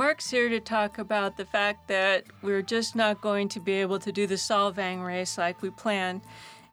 Mark's 0.00 0.30
here 0.30 0.48
to 0.48 0.60
talk 0.60 0.96
about 0.96 1.36
the 1.36 1.44
fact 1.44 1.86
that 1.88 2.24
we're 2.40 2.62
just 2.62 2.96
not 2.96 3.20
going 3.20 3.50
to 3.50 3.60
be 3.60 3.72
able 3.72 3.98
to 3.98 4.10
do 4.10 4.26
the 4.26 4.36
Solvang 4.36 5.04
race 5.04 5.36
like 5.36 5.60
we 5.60 5.68
planned. 5.68 6.22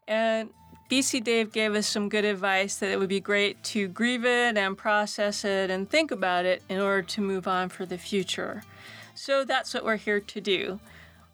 And 0.08 0.50
BC 0.90 1.26
Dave 1.26 1.52
gave 1.52 1.76
us 1.76 1.88
some 1.88 2.08
good 2.08 2.24
advice 2.24 2.78
that 2.78 2.90
it 2.90 2.98
would 2.98 3.10
be 3.10 3.20
great 3.20 3.62
to 3.66 3.90
grieve 3.90 4.24
it 4.24 4.58
and 4.58 4.78
process 4.78 5.44
it 5.44 5.70
and 5.70 5.90
think 5.90 6.12
about 6.12 6.46
it 6.46 6.64
in 6.70 6.80
order 6.80 7.02
to 7.02 7.22
move 7.22 7.50
on 7.50 7.68
for 7.68 7.86
the 7.86 7.98
future. 7.98 8.64
So 9.14 9.44
that's 9.44 9.74
what 9.74 9.84
we're 9.84 9.98
here 9.98 10.22
to 10.22 10.40
do 10.40 10.80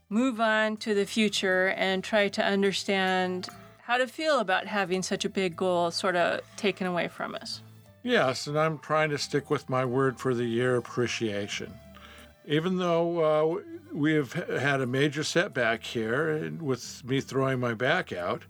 move 0.09 0.41
on 0.41 0.77
to 0.77 0.95
the 0.95 1.05
future 1.05 1.75
and 1.77 2.03
try 2.03 2.27
to 2.27 2.43
understand 2.43 3.49
how 3.83 3.97
to 3.97 4.07
feel 4.07 4.39
about 4.39 4.65
having 4.65 5.03
such 5.03 5.25
a 5.25 5.29
big 5.29 5.55
goal 5.55 5.91
sort 5.91 6.15
of 6.15 6.41
taken 6.57 6.87
away 6.87 7.07
from 7.07 7.35
us. 7.35 7.61
Yes, 8.01 8.47
and 8.47 8.57
I'm 8.57 8.79
trying 8.79 9.11
to 9.11 9.19
stick 9.19 9.51
with 9.51 9.69
my 9.69 9.85
word 9.85 10.19
for 10.19 10.33
the 10.33 10.43
year 10.43 10.75
appreciation. 10.75 11.71
Even 12.45 12.77
though 12.77 13.19
uh, 13.19 13.61
we 13.93 14.13
have 14.13 14.33
had 14.33 14.81
a 14.81 14.85
major 14.85 15.23
setback 15.23 15.83
here 15.83 16.51
with 16.59 17.03
me 17.05 17.21
throwing 17.21 17.59
my 17.59 17.73
back 17.73 18.11
out, 18.11 18.43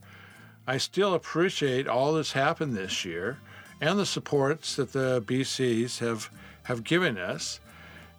I 0.66 0.78
still 0.78 1.14
appreciate 1.14 1.88
all 1.88 2.14
that's 2.14 2.32
happened 2.32 2.76
this 2.76 3.06
year 3.06 3.38
and 3.82 4.00
the 4.00 4.06
supports 4.06 4.78
that 4.78 4.94
the 4.94 5.22
BCs 5.28 6.00
have, 6.00 6.30
have 6.64 6.84
given 6.84 7.18
us. 7.18 7.60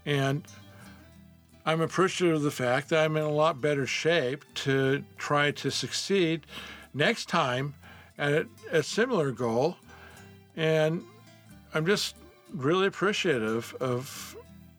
And 0.04 0.44
I'm 1.64 1.80
appreciative 1.80 2.36
of 2.36 2.42
the 2.42 2.50
fact 2.50 2.90
that 2.90 3.02
I'm 3.02 3.16
in 3.16 3.22
a 3.22 3.30
lot 3.30 3.62
better 3.62 3.86
shape 3.86 4.44
to 4.56 5.02
try 5.16 5.52
to 5.52 5.70
succeed 5.70 6.42
next 6.92 7.30
time 7.30 7.74
at 8.18 8.46
a 8.70 8.82
similar 8.82 9.32
goal. 9.32 9.76
And 10.54 11.02
I'm 11.72 11.86
just 11.86 12.16
really 12.52 12.86
appreciative 12.86 13.74
of 13.80 14.33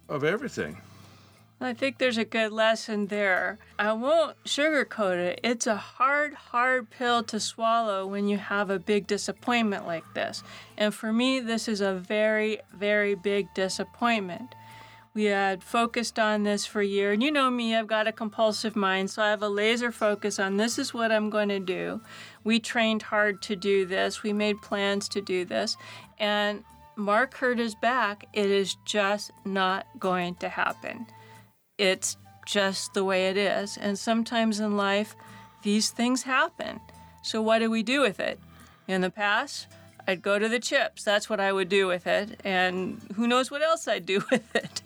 of 0.10 0.24
everything. 0.24 0.78
I 1.62 1.74
think 1.74 1.98
there's 1.98 2.18
a 2.18 2.26
good 2.26 2.52
lesson 2.52 3.08
there. 3.08 3.60
I 3.80 3.94
won't 3.94 4.36
sugarcoat 4.44 5.18
it. 5.18 5.40
It's 5.42 5.66
a 5.68 5.78
hard, 5.78 6.34
hard 6.34 6.90
pill 6.90 7.24
to 7.24 7.40
swallow 7.40 8.06
when 8.06 8.28
you 8.28 8.38
have 8.38 8.70
a 8.70 8.78
big 8.78 9.08
disappointment 9.08 9.88
like 9.88 10.04
this. 10.14 10.44
And 10.78 10.94
for 10.94 11.14
me, 11.14 11.40
this 11.40 11.70
is 11.70 11.80
a 11.80 11.94
very, 11.94 12.60
very 12.74 13.16
big 13.16 13.48
disappointment. 13.54 14.54
We 15.14 15.26
had 15.26 15.64
focused 15.64 16.20
on 16.20 16.44
this 16.44 16.66
for 16.66 16.82
a 16.82 16.86
year. 16.86 17.14
And 17.14 17.24
you 17.24 17.32
know 17.32 17.50
me, 17.50 17.74
I've 17.74 17.88
got 17.88 18.06
a 18.06 18.12
compulsive 18.12 18.76
mind, 18.76 19.10
so 19.10 19.24
I 19.24 19.30
have 19.30 19.42
a 19.42 19.48
laser 19.48 19.94
focus 19.94 20.40
on 20.40 20.58
this 20.58 20.78
is 20.78 20.94
what 20.94 21.10
I'm 21.10 21.30
going 21.30 21.48
to 21.50 21.60
do. 21.60 22.02
We 22.44 22.60
trained 22.60 23.04
hard 23.04 23.42
to 23.44 23.56
do 23.56 23.86
this, 23.86 24.24
we 24.24 24.34
made 24.34 24.62
plans 24.62 25.08
to 25.10 25.22
do 25.22 25.46
this. 25.46 25.78
And 26.20 26.66
Mark 26.96 27.36
hurt 27.36 27.60
his 27.60 27.75
back. 27.75 28.25
It 28.34 28.50
is 28.50 28.75
just 28.86 29.32
not 29.44 29.88
going 30.00 30.36
to 30.36 30.50
happen. 30.50 31.08
It's 31.78 32.18
just 32.46 32.94
the 32.94 33.04
way 33.04 33.28
it 33.28 33.38
is. 33.38 33.78
And 33.78 33.98
sometimes 34.00 34.60
in 34.60 34.78
life, 34.78 35.16
these 35.64 35.90
things 35.90 36.24
happen. 36.24 36.80
So, 37.22 37.42
what 37.42 37.60
do 37.60 37.70
we 37.70 37.84
do 37.84 38.02
with 38.02 38.20
it? 38.20 38.40
In 38.88 39.02
the 39.02 39.10
past, 39.10 39.68
I'd 40.08 40.22
go 40.22 40.38
to 40.38 40.48
the 40.48 40.60
chips. 40.60 41.04
That's 41.04 41.30
what 41.30 41.40
I 41.40 41.52
would 41.52 41.70
do 41.70 41.88
with 41.88 42.06
it. 42.06 42.40
And 42.44 43.02
who 43.16 43.28
knows 43.28 43.50
what 43.50 43.64
else 43.64 43.88
I'd 43.88 44.06
do 44.06 44.24
with 44.32 44.56
it. 44.56 44.82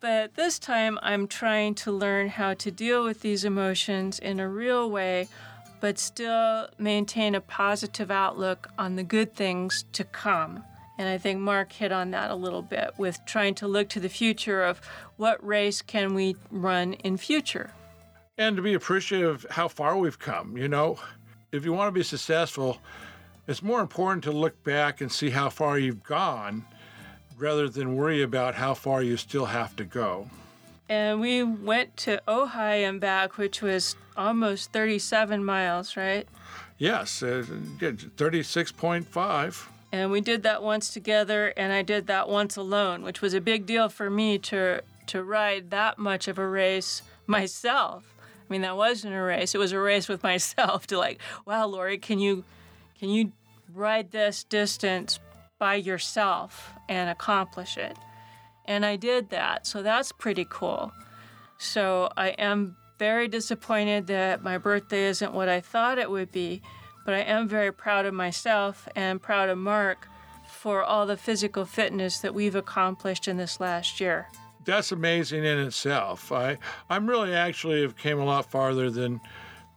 But 0.00 0.34
this 0.34 0.58
time, 0.58 0.98
I'm 1.02 1.26
trying 1.26 1.74
to 1.76 1.90
learn 1.90 2.28
how 2.28 2.54
to 2.54 2.70
deal 2.70 3.02
with 3.02 3.22
these 3.22 3.44
emotions 3.44 4.18
in 4.18 4.38
a 4.38 4.48
real 4.48 4.88
way, 4.88 5.28
but 5.80 5.98
still 5.98 6.68
maintain 6.78 7.34
a 7.34 7.40
positive 7.40 8.10
outlook 8.10 8.68
on 8.78 8.96
the 8.96 9.02
good 9.02 9.34
things 9.34 9.84
to 9.92 10.04
come. 10.04 10.62
And 10.98 11.08
I 11.08 11.18
think 11.18 11.40
Mark 11.40 11.72
hit 11.72 11.92
on 11.92 12.10
that 12.12 12.30
a 12.30 12.34
little 12.34 12.62
bit 12.62 12.92
with 12.96 13.18
trying 13.26 13.54
to 13.56 13.68
look 13.68 13.88
to 13.90 14.00
the 14.00 14.08
future 14.08 14.62
of 14.62 14.80
what 15.16 15.44
race 15.46 15.82
can 15.82 16.14
we 16.14 16.36
run 16.50 16.94
in 16.94 17.16
future. 17.16 17.70
And 18.38 18.56
to 18.56 18.62
be 18.62 18.74
appreciative 18.74 19.44
of 19.44 19.50
how 19.50 19.68
far 19.68 19.96
we've 19.96 20.18
come. 20.18 20.56
You 20.56 20.68
know, 20.68 20.98
if 21.52 21.64
you 21.64 21.72
want 21.72 21.88
to 21.88 21.92
be 21.92 22.02
successful, 22.02 22.78
it's 23.46 23.62
more 23.62 23.80
important 23.80 24.24
to 24.24 24.32
look 24.32 24.62
back 24.64 25.00
and 25.00 25.10
see 25.10 25.30
how 25.30 25.50
far 25.50 25.78
you've 25.78 26.02
gone 26.02 26.64
rather 27.38 27.68
than 27.68 27.94
worry 27.96 28.22
about 28.22 28.54
how 28.54 28.74
far 28.74 29.02
you 29.02 29.16
still 29.16 29.46
have 29.46 29.76
to 29.76 29.84
go. 29.84 30.28
And 30.88 31.20
we 31.20 31.42
went 31.42 31.96
to 31.98 32.22
Ojai 32.28 32.88
and 32.88 33.00
back, 33.00 33.36
which 33.36 33.60
was 33.60 33.96
almost 34.16 34.72
37 34.72 35.44
miles, 35.44 35.96
right? 35.96 36.28
Yes, 36.78 37.22
uh, 37.22 37.44
36.5. 37.78 39.66
And 39.92 40.10
we 40.10 40.20
did 40.20 40.42
that 40.42 40.62
once 40.62 40.92
together, 40.92 41.52
and 41.56 41.72
I 41.72 41.82
did 41.82 42.06
that 42.08 42.28
once 42.28 42.56
alone, 42.56 43.02
which 43.02 43.20
was 43.22 43.34
a 43.34 43.40
big 43.40 43.66
deal 43.66 43.88
for 43.88 44.10
me 44.10 44.38
to, 44.38 44.82
to 45.06 45.22
ride 45.22 45.70
that 45.70 45.98
much 45.98 46.28
of 46.28 46.38
a 46.38 46.46
race 46.46 47.02
myself. 47.26 48.14
I 48.48 48.52
mean, 48.52 48.62
that 48.62 48.76
wasn't 48.76 49.14
a 49.14 49.20
race. 49.20 49.54
It 49.54 49.58
was 49.58 49.72
a 49.72 49.80
race 49.80 50.08
with 50.08 50.22
myself 50.32 50.86
to 50.88 50.98
like, 50.98 51.20
wow, 51.44 51.66
Lori, 51.66 51.98
can 51.98 52.18
you 52.18 52.44
can 52.98 53.10
you 53.10 53.32
ride 53.74 54.10
this 54.10 54.42
distance 54.44 55.20
by 55.58 55.74
yourself 55.74 56.72
and 56.88 57.10
accomplish 57.10 57.76
it? 57.76 57.96
And 58.64 58.86
I 58.86 58.96
did 58.96 59.30
that. 59.30 59.66
So 59.66 59.82
that's 59.82 60.12
pretty 60.12 60.46
cool. 60.48 60.92
So 61.58 62.10
I 62.16 62.28
am 62.30 62.76
very 62.98 63.28
disappointed 63.28 64.06
that 64.06 64.42
my 64.42 64.56
birthday 64.56 65.04
isn't 65.06 65.34
what 65.34 65.48
I 65.48 65.60
thought 65.60 65.98
it 65.98 66.10
would 66.10 66.32
be, 66.32 66.62
but 67.06 67.14
I 67.14 67.20
am 67.20 67.48
very 67.48 67.72
proud 67.72 68.04
of 68.04 68.12
myself 68.12 68.88
and 68.96 69.22
proud 69.22 69.48
of 69.48 69.56
Mark 69.56 70.08
for 70.46 70.82
all 70.82 71.06
the 71.06 71.16
physical 71.16 71.64
fitness 71.64 72.18
that 72.18 72.34
we've 72.34 72.56
accomplished 72.56 73.28
in 73.28 73.36
this 73.36 73.60
last 73.60 74.00
year. 74.00 74.26
That's 74.64 74.90
amazing 74.90 75.44
in 75.44 75.58
itself. 75.60 76.32
I 76.32 76.58
I'm 76.90 77.06
really 77.06 77.32
actually 77.32 77.82
have 77.82 77.96
came 77.96 78.18
a 78.18 78.24
lot 78.24 78.50
farther 78.50 78.90
than 78.90 79.20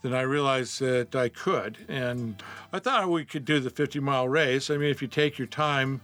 than 0.02 0.14
I 0.14 0.22
realized 0.22 0.80
that 0.80 1.16
I 1.16 1.30
could. 1.30 1.78
And 1.88 2.42
I 2.74 2.80
thought 2.80 3.10
we 3.10 3.26
could 3.26 3.46
do 3.46 3.60
the 3.60 3.70
50 3.70 4.00
mile 4.00 4.28
race. 4.28 4.72
I 4.72 4.78
mean, 4.78 4.90
if 4.90 5.02
you 5.02 5.08
take 5.08 5.38
your 5.38 5.48
time, 5.48 6.02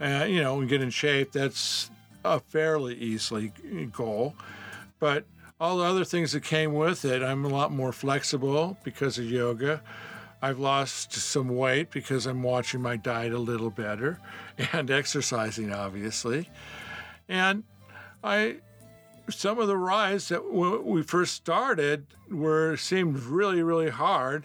uh, 0.00 0.24
you 0.26 0.40
know, 0.40 0.58
and 0.60 0.68
get 0.68 0.80
in 0.80 0.90
shape, 0.90 1.32
that's 1.32 1.90
a 2.24 2.40
fairly 2.40 2.94
easily 2.94 3.52
goal. 3.92 4.34
But 4.98 5.24
all 5.60 5.78
the 5.78 5.84
other 5.84 6.04
things 6.04 6.32
that 6.32 6.44
came 6.44 6.72
with 6.72 7.04
it, 7.04 7.22
I'm 7.22 7.44
a 7.44 7.48
lot 7.48 7.72
more 7.72 7.92
flexible 7.92 8.78
because 8.84 9.18
of 9.18 9.24
yoga. 9.24 9.82
I've 10.44 10.58
lost 10.58 11.10
some 11.10 11.48
weight 11.48 11.90
because 11.90 12.26
I'm 12.26 12.42
watching 12.42 12.82
my 12.82 12.96
diet 12.96 13.32
a 13.32 13.38
little 13.38 13.70
better 13.70 14.20
and 14.74 14.90
exercising, 14.90 15.72
obviously. 15.72 16.50
And 17.30 17.64
I 18.22 18.56
some 19.30 19.58
of 19.58 19.68
the 19.68 19.76
rides 19.78 20.28
that 20.28 20.52
when 20.52 20.84
we 20.84 21.02
first 21.02 21.32
started 21.32 22.04
were 22.30 22.76
seemed 22.76 23.20
really 23.20 23.62
really 23.62 23.88
hard 23.88 24.44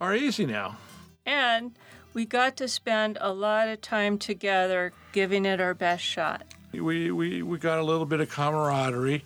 are 0.00 0.12
easy 0.12 0.44
now 0.44 0.76
and 1.24 1.78
we 2.12 2.24
got 2.24 2.56
to 2.56 2.66
spend 2.66 3.16
a 3.20 3.32
lot 3.32 3.68
of 3.68 3.80
time 3.80 4.18
together 4.18 4.92
giving 5.12 5.44
it 5.44 5.60
our 5.60 5.72
best 5.72 6.02
shot 6.02 6.42
we 6.72 7.12
we, 7.12 7.42
we 7.44 7.58
got 7.58 7.78
a 7.78 7.84
little 7.84 8.06
bit 8.06 8.20
of 8.20 8.28
camaraderie 8.28 9.24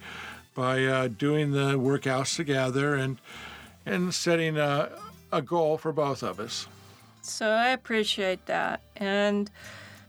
by 0.54 0.84
uh, 0.84 1.08
doing 1.08 1.52
the 1.52 1.78
workouts 1.78 2.36
together 2.36 2.94
and 2.94 3.16
and 3.86 4.12
setting 4.12 4.58
a, 4.58 4.90
a 5.32 5.42
goal 5.42 5.76
for 5.78 5.92
both 5.92 6.22
of 6.22 6.40
us 6.40 6.66
so 7.22 7.50
i 7.50 7.68
appreciate 7.68 8.44
that 8.46 8.80
and 8.96 9.50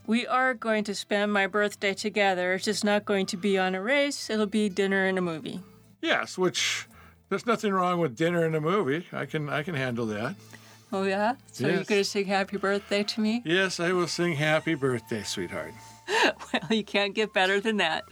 we 0.07 0.25
are 0.25 0.53
going 0.53 0.85
to 0.85 0.95
spend 0.95 1.33
my 1.33 1.47
birthday 1.47 1.93
together. 1.93 2.53
It's 2.53 2.63
just 2.63 2.85
not 2.85 3.03
going 3.03 3.25
to 3.25 3.37
be 3.37 3.57
on 3.57 3.75
a 3.75 3.81
race, 3.81 4.29
it'll 4.29 4.45
be 4.45 4.69
dinner 4.69 5.05
and 5.05 5.17
a 5.17 5.21
movie. 5.21 5.59
Yes, 6.01 6.37
which 6.37 6.87
there's 7.29 7.45
nothing 7.45 7.73
wrong 7.73 7.99
with 7.99 8.15
dinner 8.15 8.45
and 8.45 8.55
a 8.55 8.61
movie. 8.61 9.05
I 9.11 9.25
can 9.25 9.49
I 9.49 9.63
can 9.63 9.75
handle 9.75 10.05
that. 10.07 10.35
Oh 10.93 11.03
yeah? 11.03 11.35
So 11.51 11.67
Yes. 11.67 11.75
you're 11.75 11.83
gonna 11.83 12.03
sing 12.05 12.25
happy 12.25 12.57
birthday 12.57 13.03
to 13.03 13.21
me? 13.21 13.41
Yes, 13.45 13.79
I 13.81 13.91
will 13.91 14.07
sing 14.07 14.33
happy 14.33 14.75
birthday, 14.75 15.23
sweetheart. 15.23 15.73
well, 16.53 16.61
you 16.71 16.85
can't 16.85 17.13
get 17.13 17.33
better 17.33 17.59
than 17.59 17.75
that. 17.77 18.05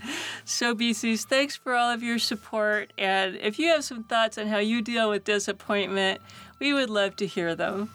So 0.44 0.76
BCs, 0.76 1.24
thanks 1.24 1.56
for 1.56 1.74
all 1.74 1.90
of 1.90 2.04
your 2.04 2.20
support. 2.20 2.92
And 2.98 3.38
if 3.38 3.58
you 3.58 3.70
have 3.70 3.86
some 3.86 4.04
thoughts 4.04 4.38
on 4.38 4.48
how 4.48 4.58
you 4.58 4.82
deal 4.82 5.10
with 5.10 5.24
disappointment, 5.24 6.20
we 6.60 6.74
would 6.74 6.90
love 6.90 7.16
to 7.18 7.28
hear 7.28 7.56
them. 7.56 7.90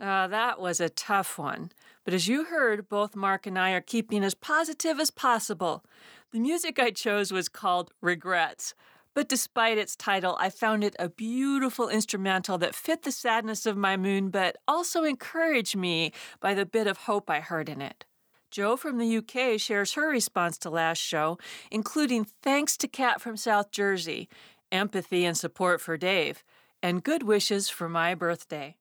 Uh, 0.00 0.26
that 0.26 0.60
was 0.60 0.80
a 0.80 0.88
tough 0.88 1.38
one. 1.38 1.70
But 2.04 2.14
as 2.14 2.28
you 2.28 2.44
heard, 2.44 2.88
both 2.88 3.14
Mark 3.14 3.46
and 3.46 3.58
I 3.58 3.72
are 3.72 3.80
keeping 3.80 4.24
as 4.24 4.34
positive 4.34 4.98
as 4.98 5.10
possible. 5.10 5.84
The 6.32 6.40
music 6.40 6.78
I 6.78 6.90
chose 6.90 7.32
was 7.32 7.48
called 7.48 7.90
Regrets. 8.00 8.74
But 9.18 9.28
despite 9.28 9.78
its 9.78 9.96
title, 9.96 10.36
I 10.38 10.48
found 10.48 10.84
it 10.84 10.94
a 10.96 11.08
beautiful 11.08 11.88
instrumental 11.88 12.56
that 12.58 12.72
fit 12.72 13.02
the 13.02 13.10
sadness 13.10 13.66
of 13.66 13.76
my 13.76 13.96
moon, 13.96 14.30
but 14.30 14.56
also 14.68 15.02
encouraged 15.02 15.74
me 15.74 16.12
by 16.38 16.54
the 16.54 16.64
bit 16.64 16.86
of 16.86 16.98
hope 16.98 17.28
I 17.28 17.40
heard 17.40 17.68
in 17.68 17.82
it. 17.82 18.04
Joe 18.52 18.76
from 18.76 18.98
the 18.98 19.16
UK 19.16 19.58
shares 19.58 19.94
her 19.94 20.08
response 20.08 20.56
to 20.58 20.70
last 20.70 20.98
show, 20.98 21.36
including 21.68 22.26
thanks 22.44 22.76
to 22.76 22.86
Kat 22.86 23.20
from 23.20 23.36
South 23.36 23.72
Jersey, 23.72 24.28
empathy 24.70 25.24
and 25.24 25.36
support 25.36 25.80
for 25.80 25.96
Dave, 25.96 26.44
and 26.80 27.02
good 27.02 27.24
wishes 27.24 27.68
for 27.68 27.88
my 27.88 28.14
birthday. 28.14 28.76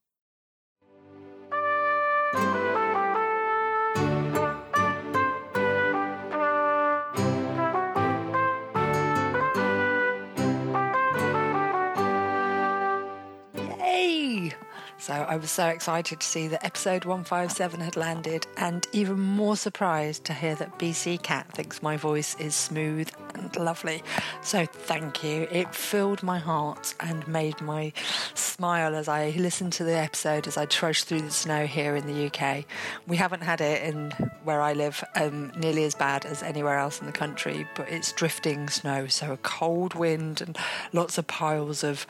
I 15.23 15.37
was 15.37 15.51
so 15.51 15.67
excited 15.67 16.19
to 16.19 16.27
see 16.27 16.47
that 16.49 16.65
episode 16.65 17.05
157 17.05 17.79
had 17.79 17.95
landed, 17.95 18.47
and 18.57 18.85
even 18.91 19.19
more 19.19 19.55
surprised 19.55 20.25
to 20.25 20.33
hear 20.33 20.55
that 20.55 20.77
BC 20.79 21.21
Kat 21.21 21.51
thinks 21.53 21.81
my 21.81 21.97
voice 21.97 22.35
is 22.39 22.55
smooth 22.55 23.09
and 23.33 23.55
lovely. 23.55 24.03
So 24.41 24.65
thank 24.65 25.23
you. 25.23 25.47
It 25.51 25.73
filled 25.73 26.23
my 26.23 26.39
heart 26.39 26.93
and 26.99 27.27
made 27.27 27.59
my 27.61 27.93
smile 28.33 28.95
as 28.95 29.07
I 29.07 29.29
listened 29.37 29.73
to 29.73 29.83
the 29.83 29.95
episode 29.95 30.47
as 30.47 30.57
I 30.57 30.65
trudged 30.65 31.05
through 31.05 31.21
the 31.21 31.31
snow 31.31 31.65
here 31.65 31.95
in 31.95 32.07
the 32.07 32.25
UK. 32.27 32.65
We 33.07 33.17
haven't 33.17 33.43
had 33.43 33.61
it 33.61 33.83
in 33.83 34.11
where 34.43 34.61
I 34.61 34.73
live 34.73 35.03
um, 35.15 35.51
nearly 35.57 35.83
as 35.83 35.95
bad 35.95 36.25
as 36.25 36.43
anywhere 36.43 36.77
else 36.77 36.99
in 36.99 37.05
the 37.05 37.13
country, 37.13 37.67
but 37.75 37.89
it's 37.89 38.11
drifting 38.11 38.69
snow, 38.69 39.07
so 39.07 39.31
a 39.31 39.37
cold 39.37 39.93
wind 39.93 40.41
and 40.41 40.57
lots 40.93 41.17
of 41.17 41.27
piles 41.27 41.83
of 41.83 42.05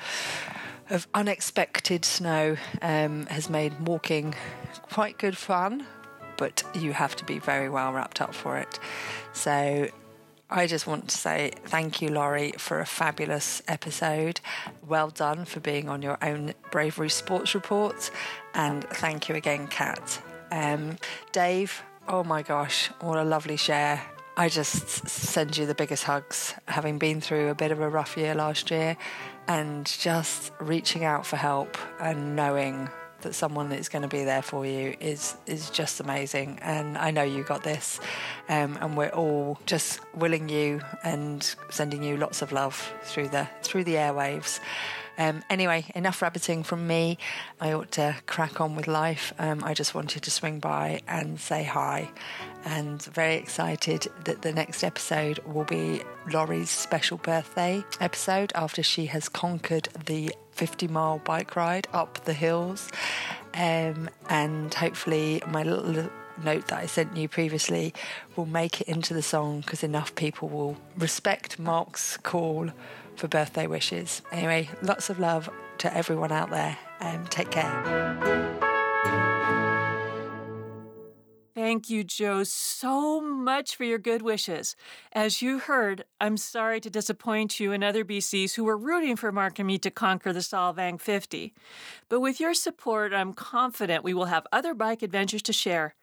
of 0.89 1.07
unexpected 1.13 2.05
snow 2.05 2.57
um, 2.81 3.25
has 3.27 3.49
made 3.49 3.87
walking 3.87 4.35
quite 4.91 5.17
good 5.17 5.37
fun, 5.37 5.85
but 6.37 6.63
you 6.73 6.93
have 6.93 7.15
to 7.17 7.25
be 7.25 7.39
very 7.39 7.69
well 7.69 7.91
wrapped 7.93 8.21
up 8.21 8.33
for 8.33 8.57
it. 8.57 8.79
So 9.33 9.87
I 10.49 10.65
just 10.65 10.87
want 10.87 11.09
to 11.09 11.17
say 11.17 11.51
thank 11.65 12.01
you, 12.01 12.09
Lori, 12.09 12.53
for 12.57 12.79
a 12.79 12.85
fabulous 12.85 13.61
episode. 13.67 14.39
Well 14.87 15.09
done 15.09 15.45
for 15.45 15.59
being 15.59 15.89
on 15.89 16.01
your 16.01 16.17
own 16.21 16.53
Bravery 16.71 17.09
Sports 17.09 17.53
Report. 17.53 18.09
And 18.53 18.83
thank 18.85 19.27
you 19.27 19.35
again, 19.35 19.67
Kat. 19.67 20.21
Um, 20.51 20.97
Dave, 21.33 21.83
oh 22.07 22.23
my 22.23 22.41
gosh, 22.41 22.87
what 23.01 23.17
a 23.17 23.23
lovely 23.23 23.57
share. 23.57 24.01
I 24.39 24.49
just 24.49 25.09
send 25.09 25.57
you 25.57 25.65
the 25.65 25.73
biggest 25.73 26.03
hugs, 26.03 26.53
having 26.67 26.99
been 26.99 27.21
through 27.21 27.49
a 27.49 27.55
bit 27.55 27.71
of 27.71 27.79
a 27.79 27.89
rough 27.89 28.15
year 28.15 28.35
last 28.35 28.69
year 28.69 28.95
and 29.47 29.83
just 29.83 30.51
reaching 30.59 31.03
out 31.03 31.25
for 31.25 31.37
help 31.37 31.75
and 31.99 32.35
knowing 32.35 32.87
that 33.21 33.33
someone 33.33 33.71
is 33.71 33.89
going 33.89 34.03
to 34.03 34.07
be 34.07 34.23
there 34.23 34.43
for 34.43 34.63
you 34.63 34.95
is 34.99 35.35
is 35.47 35.71
just 35.71 35.99
amazing. 35.99 36.59
And 36.61 36.99
I 36.99 37.09
know 37.09 37.23
you 37.23 37.43
got 37.45 37.63
this 37.63 37.99
um, 38.47 38.77
and 38.79 38.95
we're 38.95 39.09
all 39.09 39.57
just 39.65 40.01
willing 40.13 40.49
you 40.49 40.81
and 41.03 41.43
sending 41.71 42.03
you 42.03 42.15
lots 42.17 42.43
of 42.43 42.51
love 42.51 42.93
through 43.05 43.29
the 43.29 43.49
through 43.63 43.85
the 43.85 43.95
airwaves 43.95 44.59
um, 45.17 45.43
anyway, 45.49 45.85
enough 45.95 46.21
rabbiting 46.21 46.63
from 46.63 46.87
me. 46.87 47.17
I 47.59 47.73
ought 47.73 47.91
to 47.93 48.15
crack 48.27 48.61
on 48.61 48.75
with 48.75 48.87
life. 48.87 49.33
Um, 49.39 49.63
I 49.63 49.73
just 49.73 49.95
wanted 49.95 50.23
to 50.23 50.31
swing 50.31 50.59
by 50.59 51.01
and 51.07 51.39
say 51.39 51.63
hi. 51.63 52.11
And 52.65 53.01
very 53.01 53.35
excited 53.35 54.07
that 54.25 54.41
the 54.41 54.51
next 54.51 54.83
episode 54.83 55.39
will 55.39 55.63
be 55.63 56.01
Lori's 56.31 56.69
special 56.69 57.17
birthday 57.17 57.83
episode 57.99 58.51
after 58.55 58.83
she 58.83 59.07
has 59.07 59.29
conquered 59.29 59.89
the 60.05 60.35
50 60.51 60.87
mile 60.87 61.19
bike 61.19 61.55
ride 61.55 61.87
up 61.93 62.25
the 62.25 62.33
hills. 62.33 62.89
Um, 63.53 64.09
and 64.29 64.73
hopefully, 64.73 65.41
my 65.47 65.63
little 65.63 66.09
note 66.43 66.67
that 66.67 66.79
I 66.79 66.85
sent 66.85 67.17
you 67.17 67.27
previously 67.27 67.93
will 68.35 68.45
make 68.45 68.81
it 68.81 68.87
into 68.87 69.13
the 69.13 69.21
song 69.21 69.61
because 69.61 69.83
enough 69.83 70.13
people 70.15 70.49
will 70.49 70.77
respect 70.97 71.57
Mark's 71.57 72.17
call 72.17 72.71
for 73.17 73.27
birthday 73.27 73.67
wishes. 73.67 74.21
Anyway, 74.31 74.69
lots 74.81 75.09
of 75.09 75.19
love 75.19 75.49
to 75.79 75.95
everyone 75.95 76.31
out 76.31 76.49
there 76.49 76.77
and 76.99 77.29
take 77.29 77.51
care. 77.51 78.17
Thank 81.53 81.89
you, 81.89 82.03
Joe, 82.03 82.43
so 82.43 83.19
much 83.19 83.75
for 83.75 83.83
your 83.83 83.97
good 83.97 84.21
wishes. 84.21 84.75
As 85.11 85.41
you 85.41 85.57
heard, 85.57 86.05
I'm 86.21 86.37
sorry 86.37 86.79
to 86.79 86.89
disappoint 86.89 87.59
you 87.59 87.73
and 87.73 87.83
other 87.83 88.05
BCs 88.05 88.53
who 88.53 88.63
were 88.63 88.77
rooting 88.77 89.15
for 89.15 89.31
Mark 89.31 89.57
and 89.57 89.67
me 89.67 89.79
to 89.79 89.89
conquer 89.89 90.31
the 90.31 90.39
Solvang 90.39 91.01
50. 91.01 91.55
But 92.09 92.19
with 92.19 92.39
your 92.39 92.53
support, 92.53 93.11
I'm 93.11 93.33
confident 93.33 94.03
we 94.03 94.13
will 94.13 94.25
have 94.25 94.45
other 94.51 94.75
bike 94.75 95.01
adventures 95.01 95.41
to 95.41 95.51
share. 95.51 95.95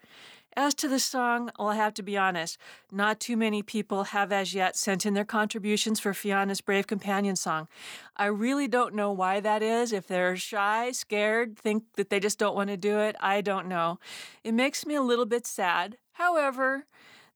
As 0.57 0.73
to 0.77 0.89
the 0.89 1.01
song, 1.01 1.51
I'll 1.59 1.71
have 1.71 1.95
to 1.95 2.03
be 2.03 2.17
honest, 2.17 2.59
not 2.93 3.19
too 3.19 3.37
many 3.37 3.61
people 3.61 4.05
have 4.05 4.31
as 4.31 4.55
yet 4.55 4.77
sent 4.77 5.05
in 5.05 5.15
their 5.15 5.25
contributions 5.25 5.99
for 5.99 6.15
Fiona's 6.15 6.61
Brave 6.61 6.87
Companion 6.87 7.35
song. 7.35 7.67
I 8.17 8.27
really 8.27 8.69
don't 8.69 8.95
know 8.95 9.11
why 9.11 9.41
that 9.41 9.65
is. 9.65 9.93
If 9.93 10.07
they're 10.07 10.37
shy, 10.37 10.93
scared, 10.93 11.59
think 11.59 11.83
that 11.97 12.09
they 12.09 12.21
just 12.21 12.39
don't 12.39 12.55
want 12.55 12.71
to 12.71 12.77
do 12.77 13.01
it, 13.01 13.17
I 13.19 13.41
don't 13.41 13.67
know. 13.67 13.99
It 14.45 14.55
makes 14.55 14.87
me 14.87 14.95
a 14.95 15.03
little 15.03 15.27
bit 15.27 15.45
sad. 15.45 15.97
However, 16.13 16.87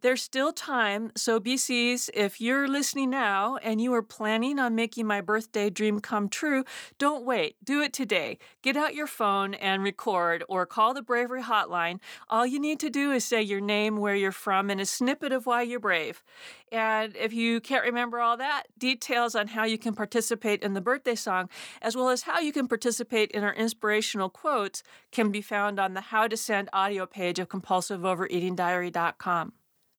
there's 0.00 0.22
still 0.22 0.52
time, 0.52 1.10
so 1.16 1.40
BCs, 1.40 2.08
if 2.14 2.40
you're 2.40 2.68
listening 2.68 3.10
now 3.10 3.56
and 3.56 3.80
you 3.80 3.92
are 3.94 4.02
planning 4.02 4.60
on 4.60 4.76
making 4.76 5.06
my 5.06 5.20
birthday 5.20 5.70
dream 5.70 6.00
come 6.00 6.28
true, 6.28 6.64
don't 6.98 7.24
wait. 7.24 7.56
Do 7.64 7.82
it 7.82 7.92
today. 7.92 8.38
Get 8.62 8.76
out 8.76 8.94
your 8.94 9.08
phone 9.08 9.54
and 9.54 9.82
record 9.82 10.44
or 10.48 10.66
call 10.66 10.94
the 10.94 11.02
Bravery 11.02 11.42
Hotline. 11.42 11.98
All 12.28 12.46
you 12.46 12.60
need 12.60 12.78
to 12.80 12.90
do 12.90 13.10
is 13.10 13.24
say 13.24 13.42
your 13.42 13.60
name, 13.60 13.96
where 13.96 14.14
you're 14.14 14.30
from, 14.30 14.70
and 14.70 14.80
a 14.80 14.86
snippet 14.86 15.32
of 15.32 15.46
why 15.46 15.62
you're 15.62 15.80
brave. 15.80 16.22
And 16.70 17.16
if 17.16 17.32
you 17.32 17.60
can't 17.60 17.84
remember 17.84 18.20
all 18.20 18.36
that, 18.36 18.64
details 18.78 19.34
on 19.34 19.48
how 19.48 19.64
you 19.64 19.78
can 19.78 19.94
participate 19.94 20.62
in 20.62 20.74
the 20.74 20.80
birthday 20.80 21.16
song, 21.16 21.48
as 21.82 21.96
well 21.96 22.10
as 22.10 22.22
how 22.22 22.38
you 22.38 22.52
can 22.52 22.68
participate 22.68 23.32
in 23.32 23.42
our 23.42 23.54
inspirational 23.54 24.28
quotes, 24.28 24.84
can 25.10 25.32
be 25.32 25.42
found 25.42 25.80
on 25.80 25.94
the 25.94 26.02
How 26.02 26.28
to 26.28 26.36
Send 26.36 26.68
audio 26.72 27.04
page 27.04 27.38
of 27.38 27.48
compulsiveovereatingdiary.com. 27.48 29.52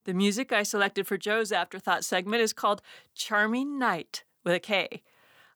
The 0.05 0.13
music 0.13 0.51
I 0.53 0.63
selected 0.63 1.07
for 1.07 1.17
Joe's 1.17 1.51
Afterthought 1.51 2.05
segment 2.05 2.41
is 2.41 2.53
called 2.53 2.81
Charming 3.13 3.77
Night 3.77 4.23
with 4.43 4.53
a 4.53 4.59
K. 4.59 5.01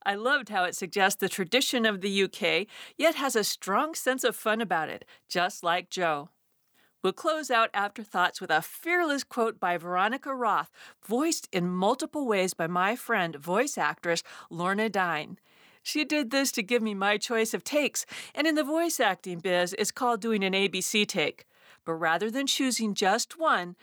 I 0.05 0.15
loved 0.15 0.49
how 0.49 0.65
it 0.65 0.75
suggests 0.75 1.19
the 1.19 1.29
tradition 1.29 1.85
of 1.85 2.01
the 2.01 2.23
UK, 2.23 2.67
yet 2.97 3.15
has 3.15 3.35
a 3.37 3.43
strong 3.43 3.95
sense 3.95 4.25
of 4.25 4.35
fun 4.35 4.59
about 4.59 4.89
it, 4.89 5.05
just 5.29 5.63
like 5.63 5.89
Joe. 5.89 6.29
We'll 7.01 7.13
close 7.13 7.49
out 7.49 7.69
Afterthoughts 7.73 8.41
with 8.41 8.49
a 8.49 8.61
fearless 8.61 9.23
quote 9.23 9.59
by 9.59 9.77
Veronica 9.77 10.33
Roth, 10.33 10.71
voiced 11.05 11.47
in 11.51 11.69
multiple 11.69 12.25
ways 12.25 12.53
by 12.53 12.67
my 12.67 12.95
friend, 12.95 13.35
voice 13.35 13.77
actress 13.77 14.23
Lorna 14.49 14.89
Dine. 14.89 15.37
She 15.81 16.05
did 16.05 16.31
this 16.31 16.51
to 16.53 16.63
give 16.63 16.81
me 16.81 16.93
my 16.93 17.17
choice 17.17 17.53
of 17.53 17.63
takes, 17.63 18.05
and 18.35 18.47
in 18.47 18.55
the 18.55 18.63
voice 18.63 18.99
acting 18.99 19.39
biz, 19.39 19.75
it's 19.77 19.91
called 19.91 20.21
doing 20.21 20.43
an 20.43 20.53
ABC 20.53 21.05
take. 21.05 21.45
But 21.85 21.95
rather 21.95 22.31
than 22.31 22.47
choosing 22.47 22.93
just 22.93 23.37
one, 23.37 23.75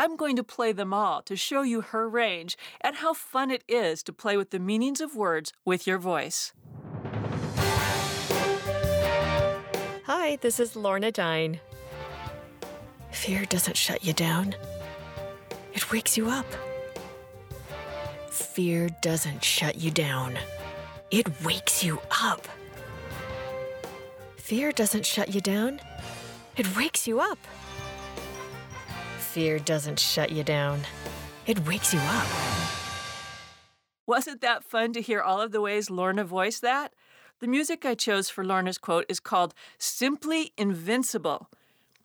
I'm 0.00 0.14
going 0.14 0.36
to 0.36 0.44
play 0.44 0.70
them 0.70 0.94
all 0.94 1.22
to 1.22 1.34
show 1.34 1.62
you 1.62 1.80
her 1.80 2.08
range 2.08 2.56
and 2.80 2.96
how 2.96 3.12
fun 3.14 3.50
it 3.50 3.64
is 3.66 4.04
to 4.04 4.12
play 4.12 4.36
with 4.36 4.50
the 4.50 4.60
meanings 4.60 5.00
of 5.00 5.16
words 5.16 5.52
with 5.64 5.88
your 5.88 5.98
voice. 5.98 6.52
Hi, 10.04 10.36
this 10.40 10.60
is 10.60 10.76
Lorna 10.76 11.10
Dine. 11.10 11.58
Fear 13.10 13.46
doesn't 13.46 13.76
shut 13.76 14.04
you 14.04 14.12
down, 14.12 14.54
it 15.74 15.90
wakes 15.90 16.16
you 16.16 16.30
up. 16.30 16.46
Fear 18.30 18.90
doesn't 19.02 19.42
shut 19.42 19.76
you 19.76 19.90
down, 19.90 20.38
it 21.10 21.42
wakes 21.44 21.82
you 21.82 22.00
up. 22.22 22.46
Fear 24.36 24.70
doesn't 24.72 25.04
shut 25.04 25.34
you 25.34 25.40
down, 25.40 25.80
it 26.56 26.76
wakes 26.76 27.08
you 27.08 27.18
up. 27.18 27.38
Fear 29.38 29.60
doesn't 29.60 30.00
shut 30.00 30.32
you 30.32 30.42
down, 30.42 30.80
it 31.46 31.64
wakes 31.64 31.94
you 31.94 32.00
up. 32.00 32.26
Wasn't 34.04 34.40
that 34.40 34.64
fun 34.64 34.92
to 34.94 35.00
hear 35.00 35.22
all 35.22 35.40
of 35.40 35.52
the 35.52 35.60
ways 35.60 35.90
Lorna 35.90 36.24
voiced 36.24 36.60
that? 36.62 36.92
The 37.38 37.46
music 37.46 37.86
I 37.86 37.94
chose 37.94 38.28
for 38.28 38.44
Lorna's 38.44 38.78
quote 38.78 39.06
is 39.08 39.20
called 39.20 39.54
Simply 39.78 40.52
Invincible 40.58 41.48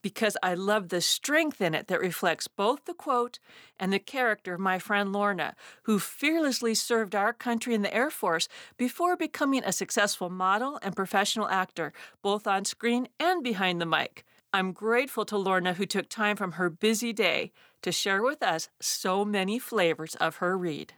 because 0.03 0.37
I 0.43 0.53
love 0.53 0.89
the 0.89 1.01
strength 1.01 1.59
in 1.59 1.73
it 1.73 1.87
that 1.87 1.99
reflects 1.99 2.47
both 2.47 2.85
the 2.85 2.93
quote 2.93 3.39
and 3.79 3.91
the 3.91 3.97
character 3.97 4.53
of 4.53 4.59
my 4.59 4.77
friend 4.77 5.11
Lorna, 5.11 5.55
who 5.85 5.97
fearlessly 5.97 6.75
served 6.75 7.15
our 7.15 7.33
country 7.33 7.73
in 7.73 7.81
the 7.81 7.91
Air 7.95 8.11
Force 8.11 8.47
before 8.77 9.17
becoming 9.17 9.63
a 9.63 9.71
successful 9.71 10.29
model 10.29 10.77
and 10.83 10.95
professional 10.95 11.49
actor, 11.49 11.93
both 12.21 12.45
on 12.45 12.63
screen 12.63 13.07
and 13.19 13.43
behind 13.43 13.81
the 13.81 13.87
mic. 13.87 14.23
I'm 14.55 14.71
grateful 14.71 15.25
to 15.25 15.37
Lorna 15.37 15.73
who 15.73 15.87
took 15.87 16.09
time 16.09 16.35
from 16.35 16.53
her 16.53 16.69
busy 16.69 17.11
day 17.11 17.51
to 17.81 17.91
share 17.91 18.21
with 18.21 18.43
us 18.43 18.69
so 18.79 19.25
many 19.25 19.57
flavors 19.57 20.13
of 20.15 20.35
her 20.35 20.55
read. 20.55 20.93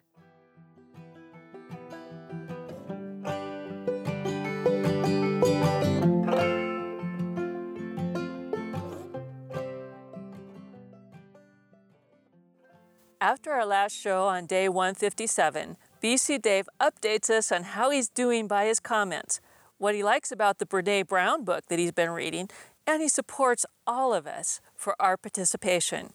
After 13.21 13.53
our 13.53 13.65
last 13.65 13.93
show 13.93 14.25
on 14.25 14.47
day 14.47 14.67
157, 14.67 15.77
BC 16.03 16.41
Dave 16.41 16.67
updates 16.81 17.29
us 17.29 17.53
on 17.53 17.63
how 17.63 17.89
he's 17.89 18.09
doing 18.09 18.47
by 18.47 18.65
his 18.65 18.81
comments, 18.81 19.39
what 19.77 19.95
he 19.95 20.03
likes 20.03 20.31
about 20.31 20.59
the 20.59 20.65
Brene 20.65 21.07
Brown 21.07 21.45
book 21.45 21.63
that 21.69 21.79
he's 21.79 21.93
been 21.93 22.11
reading, 22.11 22.49
and 22.87 23.01
he 23.01 23.07
supports 23.07 23.65
all 23.85 24.13
of 24.13 24.27
us 24.27 24.61
for 24.75 24.95
our 24.99 25.17
participation. 25.17 26.13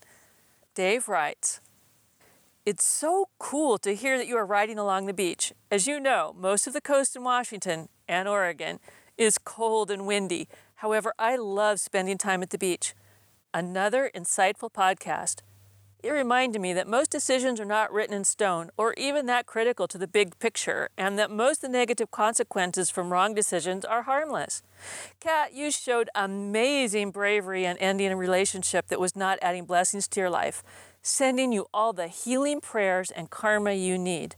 Dave 0.75 1.09
writes, 1.09 1.61
it's 2.67 2.85
so 2.85 3.29
cool 3.39 3.79
to 3.79 3.95
hear 3.95 4.19
that 4.19 4.29
you 4.29 4.37
are 4.37 4.47
riding 4.47 4.79
along 4.79 5.07
the 5.07 5.15
beach. 5.15 5.53
As 5.71 5.87
you 5.87 5.99
know, 5.99 6.35
most 6.39 6.67
of 6.67 6.73
the 6.73 6.81
coast 6.81 7.17
in 7.17 7.25
Washington 7.25 7.89
and 8.07 8.29
Oregon 8.29 8.79
is 9.17 9.39
cold 9.39 9.91
and 9.91 10.07
windy. 10.07 10.47
However, 10.77 11.13
I 11.19 11.37
love 11.37 11.81
spending 11.81 12.19
time 12.19 12.43
at 12.43 12.51
the 12.51 12.59
beach. 12.59 12.95
Another 13.53 14.11
insightful 14.15 14.71
podcast. 14.71 15.41
It 16.03 16.11
reminded 16.11 16.63
me 16.63 16.73
that 16.73 16.89
most 16.89 17.11
decisions 17.11 17.61
are 17.61 17.67
not 17.67 17.93
written 17.93 18.15
in 18.15 18.25
stone 18.25 18.71
or 18.79 18.95
even 18.95 19.27
that 19.27 19.45
critical 19.45 19.87
to 19.89 19.99
the 19.99 20.07
big 20.07 20.39
picture, 20.39 20.89
and 20.97 21.19
that 21.19 21.31
most 21.31 21.63
of 21.63 21.71
the 21.71 21.79
negative 21.79 22.11
consequences 22.11 22.89
from 22.89 23.13
wrong 23.13 23.35
decisions 23.35 23.85
are 23.85 24.03
harmless. 24.03 24.63
Kat, 25.21 25.53
you 25.53 25.71
showed 25.71 26.09
amazing 26.15 27.11
bravery 27.11 27.67
in 27.67 27.77
ending 27.77 28.11
a 28.11 28.17
relationship 28.17 28.89
that 28.89 28.99
was 28.99 29.15
not 29.15 29.39
adding 29.43 29.67
blessings 29.67 30.09
to 30.09 30.21
your 30.21 30.31
life, 30.31 30.63
sending 31.03 31.53
you 31.53 31.67
all 31.75 31.93
the 31.93 32.09
healing 32.09 32.63
prayers 32.63 33.11
and 33.11 33.29
karma 33.29 33.75
you 33.75 33.99
need. 33.99 34.37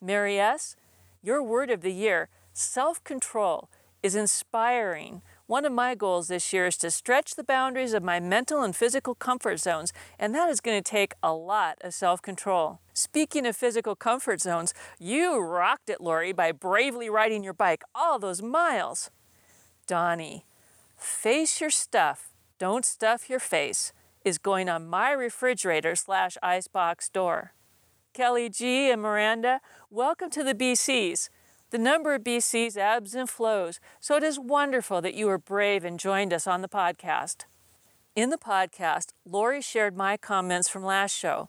Mary 0.00 0.40
S., 0.40 0.74
your 1.22 1.40
word 1.40 1.70
of 1.70 1.82
the 1.82 1.92
year, 1.92 2.28
self 2.52 3.02
control, 3.04 3.68
is 4.02 4.16
inspiring 4.16 5.22
One 5.50 5.64
of 5.64 5.72
my 5.72 5.96
goals 5.96 6.28
this 6.28 6.52
year 6.52 6.66
is 6.66 6.76
to 6.76 6.92
stretch 6.92 7.34
the 7.34 7.42
boundaries 7.42 7.92
of 7.92 8.04
my 8.04 8.20
mental 8.20 8.62
and 8.62 8.76
physical 8.76 9.16
comfort 9.16 9.58
zones, 9.58 9.92
and 10.16 10.32
that 10.32 10.48
is 10.48 10.60
going 10.60 10.80
to 10.80 10.88
take 10.88 11.14
a 11.24 11.32
lot 11.32 11.76
of 11.80 11.92
self 11.92 12.22
control. 12.22 12.78
Speaking 12.94 13.44
of 13.44 13.56
physical 13.56 13.96
comfort 13.96 14.40
zones, 14.40 14.72
you 15.00 15.40
rocked 15.40 15.90
it, 15.90 16.00
Lori, 16.00 16.30
by 16.32 16.52
bravely 16.52 17.10
riding 17.10 17.42
your 17.42 17.52
bike 17.52 17.82
all 17.96 18.20
those 18.20 18.40
miles. 18.40 19.10
Donnie, 19.88 20.46
face 20.96 21.60
your 21.60 21.70
stuff, 21.70 22.28
don't 22.60 22.84
stuff 22.84 23.28
your 23.28 23.40
face, 23.40 23.92
is 24.24 24.38
going 24.38 24.68
on 24.68 24.86
my 24.86 25.10
refrigerator 25.10 25.96
slash 25.96 26.38
icebox 26.44 27.08
door. 27.08 27.54
Kelly 28.14 28.50
G 28.50 28.88
and 28.88 29.02
Miranda, 29.02 29.60
welcome 29.90 30.30
to 30.30 30.44
the 30.44 30.54
BCs. 30.54 31.28
The 31.70 31.78
number 31.78 32.14
of 32.14 32.24
BCs 32.24 32.76
ebbs 32.76 33.14
and 33.14 33.30
flows, 33.30 33.78
so 34.00 34.16
it 34.16 34.24
is 34.24 34.40
wonderful 34.40 35.00
that 35.02 35.14
you 35.14 35.26
were 35.26 35.38
brave 35.38 35.84
and 35.84 36.00
joined 36.00 36.32
us 36.32 36.48
on 36.48 36.62
the 36.62 36.68
podcast. 36.68 37.44
In 38.16 38.30
the 38.30 38.36
podcast, 38.36 39.12
Lori 39.24 39.60
shared 39.62 39.96
my 39.96 40.16
comments 40.16 40.68
from 40.68 40.82
last 40.84 41.16
show. 41.16 41.48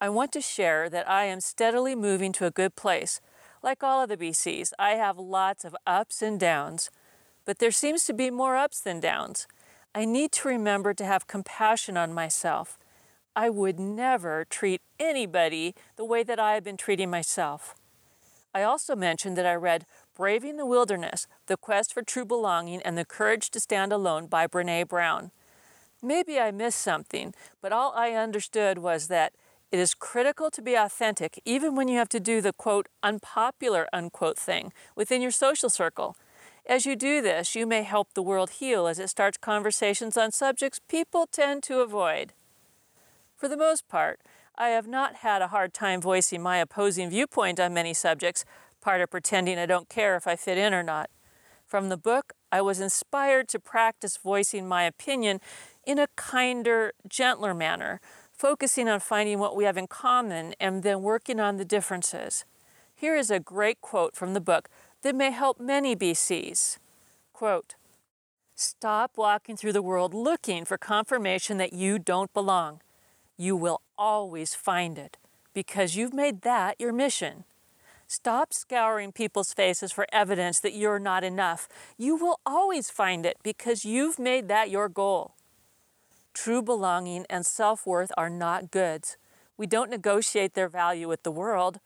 I 0.00 0.08
want 0.08 0.32
to 0.32 0.40
share 0.40 0.90
that 0.90 1.08
I 1.08 1.26
am 1.26 1.40
steadily 1.40 1.94
moving 1.94 2.32
to 2.32 2.46
a 2.46 2.50
good 2.50 2.74
place. 2.74 3.20
Like 3.62 3.84
all 3.84 4.02
of 4.02 4.08
the 4.08 4.16
BCs, 4.16 4.72
I 4.80 4.94
have 4.94 5.16
lots 5.16 5.64
of 5.64 5.76
ups 5.86 6.22
and 6.22 6.40
downs, 6.40 6.90
but 7.44 7.60
there 7.60 7.70
seems 7.70 8.04
to 8.06 8.12
be 8.12 8.32
more 8.32 8.56
ups 8.56 8.80
than 8.80 8.98
downs. 8.98 9.46
I 9.94 10.06
need 10.06 10.32
to 10.32 10.48
remember 10.48 10.92
to 10.92 11.04
have 11.04 11.28
compassion 11.28 11.96
on 11.96 12.12
myself. 12.12 12.80
I 13.36 13.48
would 13.48 13.78
never 13.78 14.44
treat 14.44 14.82
anybody 14.98 15.76
the 15.94 16.04
way 16.04 16.24
that 16.24 16.40
I 16.40 16.54
have 16.54 16.64
been 16.64 16.76
treating 16.76 17.10
myself. 17.10 17.76
I 18.54 18.62
also 18.62 18.94
mentioned 18.94 19.36
that 19.38 19.46
I 19.46 19.54
read 19.54 19.86
Braving 20.14 20.58
the 20.58 20.66
Wilderness 20.66 21.26
The 21.46 21.56
Quest 21.56 21.94
for 21.94 22.02
True 22.02 22.26
Belonging 22.26 22.82
and 22.82 22.98
the 22.98 23.04
Courage 23.04 23.50
to 23.50 23.60
Stand 23.60 23.92
Alone 23.92 24.26
by 24.26 24.46
Brene 24.46 24.86
Brown. 24.86 25.30
Maybe 26.02 26.38
I 26.38 26.50
missed 26.50 26.80
something, 26.80 27.32
but 27.62 27.72
all 27.72 27.92
I 27.96 28.10
understood 28.10 28.78
was 28.78 29.08
that 29.08 29.32
it 29.70 29.78
is 29.78 29.94
critical 29.94 30.50
to 30.50 30.60
be 30.60 30.74
authentic 30.74 31.40
even 31.46 31.74
when 31.74 31.88
you 31.88 31.96
have 31.96 32.10
to 32.10 32.20
do 32.20 32.42
the 32.42 32.52
quote 32.52 32.88
unpopular 33.02 33.88
unquote 33.90 34.38
thing 34.38 34.72
within 34.94 35.22
your 35.22 35.30
social 35.30 35.70
circle. 35.70 36.14
As 36.66 36.84
you 36.84 36.94
do 36.94 37.22
this, 37.22 37.54
you 37.54 37.66
may 37.66 37.82
help 37.82 38.12
the 38.12 38.22
world 38.22 38.50
heal 38.50 38.86
as 38.86 38.98
it 38.98 39.08
starts 39.08 39.38
conversations 39.38 40.16
on 40.18 40.30
subjects 40.30 40.78
people 40.88 41.26
tend 41.26 41.62
to 41.64 41.80
avoid. 41.80 42.34
For 43.34 43.48
the 43.48 43.56
most 43.56 43.88
part, 43.88 44.20
I 44.56 44.68
have 44.68 44.86
not 44.86 45.16
had 45.16 45.40
a 45.40 45.48
hard 45.48 45.72
time 45.72 46.00
voicing 46.00 46.42
my 46.42 46.58
opposing 46.58 47.08
viewpoint 47.08 47.58
on 47.58 47.72
many 47.72 47.94
subjects, 47.94 48.44
part 48.80 49.00
of 49.00 49.10
pretending 49.10 49.58
I 49.58 49.66
don't 49.66 49.88
care 49.88 50.14
if 50.16 50.26
I 50.26 50.36
fit 50.36 50.58
in 50.58 50.74
or 50.74 50.82
not. 50.82 51.10
From 51.66 51.88
the 51.88 51.96
book, 51.96 52.34
I 52.50 52.60
was 52.60 52.80
inspired 52.80 53.48
to 53.48 53.58
practice 53.58 54.18
voicing 54.18 54.68
my 54.68 54.82
opinion 54.82 55.40
in 55.86 55.98
a 55.98 56.08
kinder, 56.16 56.92
gentler 57.08 57.54
manner, 57.54 57.98
focusing 58.30 58.88
on 58.88 59.00
finding 59.00 59.38
what 59.38 59.56
we 59.56 59.64
have 59.64 59.78
in 59.78 59.86
common 59.86 60.54
and 60.60 60.82
then 60.82 61.00
working 61.00 61.40
on 61.40 61.56
the 61.56 61.64
differences. 61.64 62.44
Here 62.94 63.16
is 63.16 63.30
a 63.30 63.40
great 63.40 63.80
quote 63.80 64.14
from 64.14 64.34
the 64.34 64.40
book 64.40 64.68
that 65.02 65.14
may 65.14 65.30
help 65.30 65.58
many 65.58 65.96
BCs. 65.96 66.76
Quote, 67.32 67.74
Stop 68.54 69.12
walking 69.16 69.56
through 69.56 69.72
the 69.72 69.82
world 69.82 70.12
looking 70.12 70.66
for 70.66 70.76
confirmation 70.76 71.56
that 71.56 71.72
you 71.72 71.98
don't 71.98 72.32
belong 72.34 72.80
you 73.36 73.56
will 73.56 73.80
always 73.96 74.54
find 74.54 74.98
it 74.98 75.16
because 75.54 75.96
you've 75.96 76.14
made 76.14 76.42
that 76.42 76.80
your 76.80 76.92
mission. 76.92 77.44
Stop 78.06 78.52
scouring 78.52 79.10
people's 79.10 79.54
faces 79.54 79.90
for 79.90 80.06
evidence 80.12 80.60
that 80.60 80.74
you're 80.74 80.98
not 80.98 81.24
enough. 81.24 81.68
You 81.96 82.16
will 82.16 82.40
always 82.44 82.90
find 82.90 83.24
it 83.24 83.38
because 83.42 83.84
you've 83.84 84.18
made 84.18 84.48
that 84.48 84.70
your 84.70 84.88
goal. 84.88 85.34
True 86.34 86.62
belonging 86.62 87.26
and 87.30 87.44
self 87.46 87.86
worth 87.86 88.12
are 88.16 88.30
not 88.30 88.70
goods. 88.70 89.16
We 89.56 89.66
don't 89.66 89.90
negotiate 89.90 90.54
their 90.54 90.68
value 90.68 91.08
with 91.08 91.22
the 91.22 91.30
world. 91.30 91.80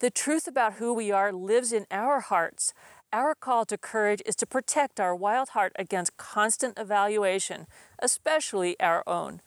The 0.00 0.10
truth 0.10 0.46
about 0.46 0.74
who 0.74 0.92
we 0.92 1.10
are 1.10 1.32
lives 1.32 1.72
in 1.72 1.86
our 1.90 2.20
hearts. 2.20 2.72
Our 3.12 3.34
call 3.34 3.64
to 3.66 3.78
courage 3.78 4.22
is 4.26 4.36
to 4.36 4.46
protect 4.46 5.00
our 5.00 5.14
wild 5.14 5.50
heart 5.50 5.72
against 5.76 6.16
constant 6.16 6.78
evaluation, 6.78 7.66
especially 8.00 8.78
our 8.80 9.02
own. 9.06 9.40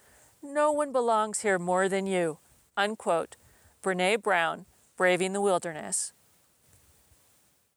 No 0.43 0.71
one 0.71 0.91
belongs 0.91 1.41
here 1.41 1.59
more 1.59 1.87
than 1.87 2.07
you. 2.07 2.39
Unquote. 2.75 3.35
Brene 3.83 4.21
Brown, 4.21 4.65
Braving 4.97 5.33
the 5.33 5.41
Wilderness. 5.41 6.13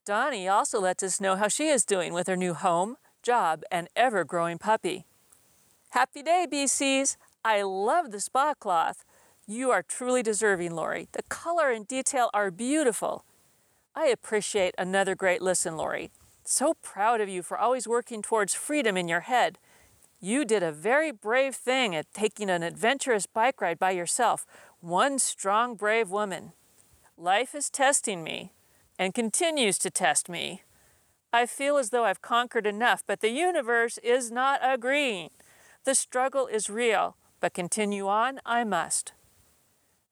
Donnie 0.04 0.48
also 0.48 0.80
lets 0.80 1.02
us 1.02 1.20
know 1.20 1.36
how 1.36 1.48
she 1.48 1.68
is 1.68 1.84
doing 1.84 2.12
with 2.12 2.26
her 2.26 2.36
new 2.36 2.54
home, 2.54 2.96
job, 3.22 3.62
and 3.70 3.88
ever 3.96 4.24
growing 4.24 4.58
puppy. 4.58 5.06
Happy 5.90 6.22
day, 6.22 6.46
BCs! 6.50 7.16
I 7.44 7.62
love 7.62 8.10
the 8.10 8.20
spa 8.20 8.54
cloth. 8.54 9.04
You 9.46 9.70
are 9.70 9.82
truly 9.82 10.22
deserving, 10.22 10.74
Lori. 10.74 11.08
The 11.12 11.22
color 11.24 11.70
and 11.70 11.86
detail 11.86 12.30
are 12.32 12.50
beautiful. 12.50 13.24
I 13.94 14.06
appreciate 14.06 14.74
another 14.76 15.14
great 15.14 15.40
listen, 15.40 15.76
Lori. 15.76 16.10
So 16.44 16.74
proud 16.82 17.20
of 17.20 17.28
you 17.28 17.42
for 17.42 17.58
always 17.58 17.86
working 17.86 18.22
towards 18.22 18.54
freedom 18.54 18.96
in 18.96 19.08
your 19.08 19.20
head. 19.20 19.58
You 20.24 20.46
did 20.46 20.62
a 20.62 20.72
very 20.72 21.10
brave 21.10 21.54
thing 21.54 21.94
at 21.94 22.14
taking 22.14 22.48
an 22.48 22.62
adventurous 22.62 23.26
bike 23.26 23.60
ride 23.60 23.78
by 23.78 23.90
yourself. 23.90 24.46
One 24.80 25.18
strong, 25.18 25.74
brave 25.74 26.08
woman. 26.08 26.52
Life 27.18 27.54
is 27.54 27.68
testing 27.68 28.24
me 28.24 28.54
and 28.98 29.12
continues 29.12 29.76
to 29.80 29.90
test 29.90 30.30
me. 30.30 30.62
I 31.30 31.44
feel 31.44 31.76
as 31.76 31.90
though 31.90 32.06
I've 32.06 32.22
conquered 32.22 32.66
enough, 32.66 33.02
but 33.06 33.20
the 33.20 33.28
universe 33.28 33.98
is 33.98 34.30
not 34.30 34.60
agreeing. 34.62 35.28
The 35.84 35.94
struggle 35.94 36.46
is 36.46 36.70
real, 36.70 37.18
but 37.38 37.52
continue 37.52 38.08
on 38.08 38.40
I 38.46 38.64
must. 38.64 39.12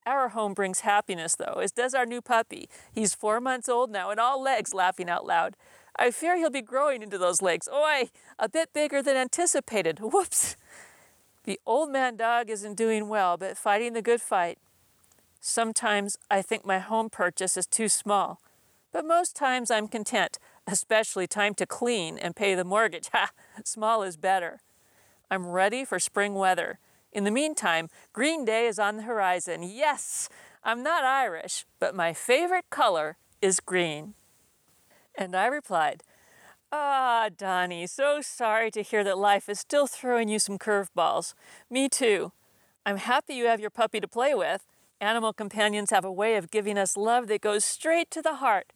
Our 0.05 0.29
home 0.29 0.53
brings 0.53 0.81
happiness, 0.81 1.35
though, 1.35 1.59
as 1.59 1.71
does 1.71 1.95
our 1.95 2.05
new 2.05 2.21
puppy. 2.21 2.69
He's 2.93 3.15
four 3.15 3.41
months 3.41 3.67
old 3.67 3.89
now 3.89 4.11
and 4.11 4.19
all 4.19 4.39
legs, 4.39 4.75
laughing 4.75 5.09
out 5.09 5.25
loud. 5.25 5.55
I 5.95 6.11
fear 6.11 6.37
he'll 6.37 6.49
be 6.49 6.61
growing 6.61 7.01
into 7.01 7.17
those 7.17 7.41
legs. 7.41 7.69
Oh, 7.71 7.83
Oi, 7.83 8.09
a 8.39 8.49
bit 8.49 8.73
bigger 8.73 9.01
than 9.01 9.15
anticipated. 9.15 9.99
Whoops. 9.99 10.55
The 11.43 11.59
old 11.65 11.89
man 11.89 12.15
dog 12.15 12.49
isn't 12.49 12.75
doing 12.75 13.09
well, 13.09 13.37
but 13.37 13.57
fighting 13.57 13.93
the 13.93 14.01
good 14.01 14.21
fight. 14.21 14.57
Sometimes 15.41 16.17
I 16.31 16.41
think 16.41 16.65
my 16.65 16.79
home 16.79 17.09
purchase 17.09 17.57
is 17.57 17.67
too 17.67 17.89
small, 17.89 18.39
but 18.93 19.05
most 19.05 19.35
times 19.35 19.69
I'm 19.69 19.89
content, 19.89 20.39
especially 20.65 21.27
time 21.27 21.53
to 21.55 21.65
clean 21.65 22.17
and 22.17 22.35
pay 22.35 22.55
the 22.55 22.63
mortgage. 22.63 23.09
Ha! 23.13 23.31
Small 23.65 24.03
is 24.03 24.15
better. 24.15 24.61
I'm 25.29 25.47
ready 25.47 25.83
for 25.83 25.99
spring 25.99 26.33
weather. 26.35 26.79
In 27.11 27.25
the 27.25 27.31
meantime, 27.31 27.89
Green 28.13 28.45
Day 28.45 28.65
is 28.67 28.79
on 28.79 28.97
the 28.97 29.03
horizon. 29.03 29.63
Yes, 29.63 30.29
I'm 30.63 30.81
not 30.81 31.03
Irish, 31.03 31.65
but 31.79 31.93
my 31.93 32.13
favorite 32.13 32.69
color 32.69 33.17
is 33.41 33.59
green. 33.59 34.13
And 35.15 35.35
I 35.35 35.47
replied, 35.47 36.03
Ah, 36.71 37.29
Donnie, 37.35 37.85
so 37.85 38.19
sorry 38.21 38.71
to 38.71 38.81
hear 38.81 39.03
that 39.03 39.17
life 39.17 39.47
is 39.47 39.59
still 39.59 39.85
throwing 39.85 40.27
you 40.27 40.39
some 40.39 40.57
curveballs. 40.57 41.35
Me 41.69 41.87
too. 41.87 42.31
I'm 42.85 42.97
happy 42.97 43.35
you 43.35 43.45
have 43.45 43.59
your 43.59 43.69
puppy 43.69 43.99
to 43.99 44.07
play 44.07 44.33
with. 44.33 44.65
Animal 44.99 45.33
companions 45.33 45.91
have 45.91 46.05
a 46.05 46.11
way 46.11 46.35
of 46.35 46.49
giving 46.49 46.77
us 46.77 46.97
love 46.97 47.27
that 47.27 47.41
goes 47.41 47.63
straight 47.63 48.09
to 48.11 48.21
the 48.21 48.35
heart. 48.35 48.73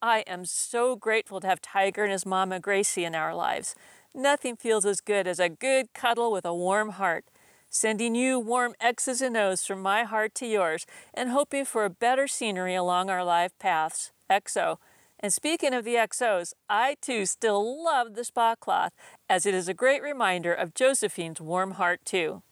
I 0.00 0.20
am 0.26 0.44
so 0.44 0.96
grateful 0.96 1.40
to 1.40 1.46
have 1.46 1.60
Tiger 1.60 2.04
and 2.04 2.12
his 2.12 2.26
mama 2.26 2.60
Gracie 2.60 3.04
in 3.04 3.14
our 3.14 3.34
lives. 3.34 3.74
Nothing 4.14 4.54
feels 4.54 4.84
as 4.84 5.00
good 5.00 5.26
as 5.26 5.40
a 5.40 5.48
good 5.48 5.92
cuddle 5.92 6.30
with 6.30 6.44
a 6.44 6.54
warm 6.54 6.90
heart. 6.90 7.24
Sending 7.68 8.14
you 8.14 8.38
warm 8.38 8.74
X's 8.80 9.20
and 9.20 9.36
O's 9.36 9.66
from 9.66 9.80
my 9.80 10.04
heart 10.04 10.34
to 10.36 10.46
yours 10.46 10.86
and 11.12 11.30
hoping 11.30 11.64
for 11.64 11.84
a 11.84 11.90
better 11.90 12.28
scenery 12.28 12.74
along 12.74 13.10
our 13.10 13.24
life 13.24 13.58
paths. 13.58 14.12
XO. 14.30 14.78
And 15.24 15.32
speaking 15.32 15.72
of 15.72 15.86
the 15.86 15.94
XOs, 15.94 16.52
I 16.68 16.96
too 17.00 17.24
still 17.24 17.82
love 17.82 18.14
the 18.14 18.24
spa 18.24 18.56
cloth, 18.56 18.92
as 19.26 19.46
it 19.46 19.54
is 19.54 19.68
a 19.68 19.72
great 19.72 20.02
reminder 20.02 20.52
of 20.52 20.74
Josephine's 20.74 21.40
warm 21.40 21.70
heart 21.80 22.04
too. 22.04 22.42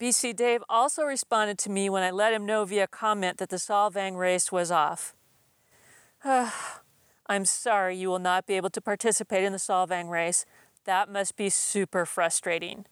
BC 0.00 0.34
Dave 0.34 0.64
also 0.70 1.02
responded 1.02 1.58
to 1.58 1.70
me 1.70 1.90
when 1.90 2.02
I 2.02 2.10
let 2.10 2.32
him 2.32 2.46
know 2.46 2.64
via 2.64 2.86
comment 2.86 3.36
that 3.36 3.50
the 3.50 3.56
Solvang 3.56 4.16
race 4.16 4.50
was 4.50 4.70
off. 4.70 5.14
I'm 6.24 7.44
sorry 7.44 7.98
you 7.98 8.08
will 8.08 8.18
not 8.18 8.46
be 8.46 8.54
able 8.54 8.70
to 8.70 8.80
participate 8.80 9.44
in 9.44 9.52
the 9.52 9.58
Solvang 9.58 10.08
race. 10.08 10.46
That 10.86 11.10
must 11.10 11.36
be 11.36 11.50
super 11.50 12.06
frustrating 12.06 12.86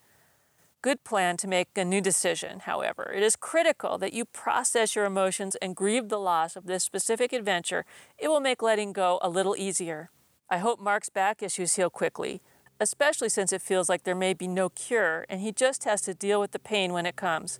good 0.86 1.02
plan 1.02 1.36
to 1.36 1.48
make 1.48 1.66
a 1.74 1.84
new 1.84 2.00
decision, 2.00 2.60
however. 2.60 3.10
It 3.12 3.20
is 3.20 3.34
critical 3.34 3.98
that 3.98 4.12
you 4.12 4.24
process 4.24 4.94
your 4.94 5.04
emotions 5.04 5.56
and 5.56 5.74
grieve 5.74 6.08
the 6.08 6.20
loss 6.20 6.54
of 6.54 6.66
this 6.66 6.84
specific 6.84 7.32
adventure. 7.32 7.84
It 8.16 8.28
will 8.28 8.38
make 8.38 8.62
letting 8.62 8.92
go 8.92 9.18
a 9.20 9.28
little 9.28 9.56
easier. 9.56 10.10
I 10.48 10.58
hope 10.58 10.78
Mark's 10.78 11.08
back 11.08 11.42
issues 11.42 11.74
heal 11.74 11.90
quickly, 11.90 12.40
especially 12.78 13.30
since 13.30 13.52
it 13.52 13.62
feels 13.62 13.88
like 13.88 14.04
there 14.04 14.14
may 14.14 14.32
be 14.32 14.46
no 14.46 14.68
cure 14.68 15.26
and 15.28 15.40
he 15.40 15.50
just 15.50 15.82
has 15.82 16.02
to 16.02 16.14
deal 16.14 16.40
with 16.40 16.52
the 16.52 16.60
pain 16.60 16.92
when 16.92 17.04
it 17.04 17.16
comes. 17.16 17.58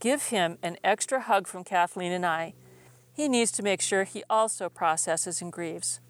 Give 0.00 0.20
him 0.24 0.58
an 0.60 0.76
extra 0.82 1.20
hug 1.20 1.46
from 1.46 1.62
Kathleen 1.62 2.10
and 2.10 2.26
I. 2.26 2.54
He 3.12 3.28
needs 3.28 3.52
to 3.52 3.62
make 3.62 3.80
sure 3.80 4.02
he 4.02 4.24
also 4.28 4.68
processes 4.68 5.40
and 5.40 5.52
grieves. 5.52 6.00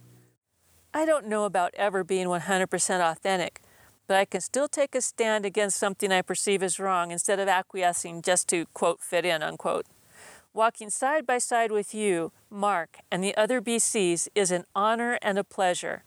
I 0.94 1.04
don't 1.04 1.28
know 1.28 1.44
about 1.44 1.74
ever 1.74 2.02
being 2.02 2.28
100% 2.28 3.10
authentic, 3.12 3.60
but 4.06 4.16
I 4.16 4.24
can 4.24 4.40
still 4.40 4.68
take 4.68 4.94
a 4.94 5.00
stand 5.00 5.44
against 5.44 5.78
something 5.78 6.12
I 6.12 6.22
perceive 6.22 6.62
as 6.62 6.78
wrong 6.78 7.10
instead 7.10 7.40
of 7.40 7.48
acquiescing 7.48 8.22
just 8.22 8.48
to, 8.48 8.66
quote, 8.74 9.00
fit 9.00 9.24
in, 9.24 9.42
unquote. 9.42 9.86
Walking 10.54 10.88
side 10.88 11.26
by 11.26 11.38
side 11.38 11.70
with 11.70 11.94
you, 11.94 12.32
Mark, 12.48 12.98
and 13.10 13.22
the 13.22 13.36
other 13.36 13.60
BCs 13.60 14.28
is 14.34 14.50
an 14.50 14.64
honor 14.74 15.18
and 15.20 15.38
a 15.38 15.44
pleasure. 15.44 16.02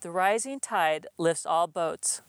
The 0.00 0.10
rising 0.10 0.60
tide 0.60 1.06
lifts 1.16 1.46
all 1.46 1.66
boats. 1.66 2.20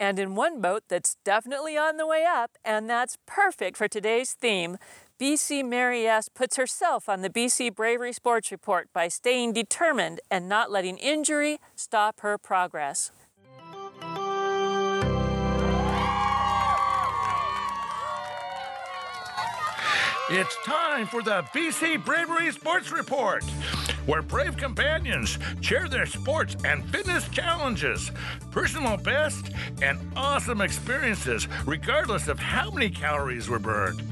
And 0.00 0.18
in 0.18 0.34
one 0.34 0.60
boat 0.60 0.82
that's 0.88 1.16
definitely 1.24 1.76
on 1.76 1.98
the 1.98 2.06
way 2.06 2.24
up, 2.26 2.52
and 2.64 2.90
that's 2.90 3.18
perfect 3.26 3.76
for 3.76 3.86
today's 3.86 4.32
theme, 4.32 4.78
BC 5.20 5.62
Mary 5.62 6.06
S. 6.06 6.30
puts 6.30 6.56
herself 6.56 7.06
on 7.06 7.20
the 7.20 7.28
BC 7.28 7.74
Bravery 7.74 8.12
Sports 8.12 8.50
Report 8.50 8.88
by 8.94 9.08
staying 9.08 9.52
determined 9.52 10.18
and 10.30 10.48
not 10.48 10.70
letting 10.70 10.96
injury 10.96 11.58
stop 11.76 12.20
her 12.20 12.38
progress. 12.38 13.12
It's 20.32 20.56
time 20.64 21.08
for 21.08 21.24
the 21.24 21.42
BC 21.52 22.04
Bravery 22.04 22.52
Sports 22.52 22.92
Report, 22.92 23.42
where 24.06 24.22
brave 24.22 24.56
companions 24.56 25.36
share 25.60 25.88
their 25.88 26.06
sports 26.06 26.54
and 26.64 26.84
fitness 26.90 27.28
challenges, 27.30 28.12
personal 28.52 28.96
best, 28.96 29.50
and 29.82 29.98
awesome 30.14 30.60
experiences, 30.60 31.48
regardless 31.66 32.28
of 32.28 32.38
how 32.38 32.70
many 32.70 32.90
calories 32.90 33.48
were 33.48 33.58
burned. 33.58 34.04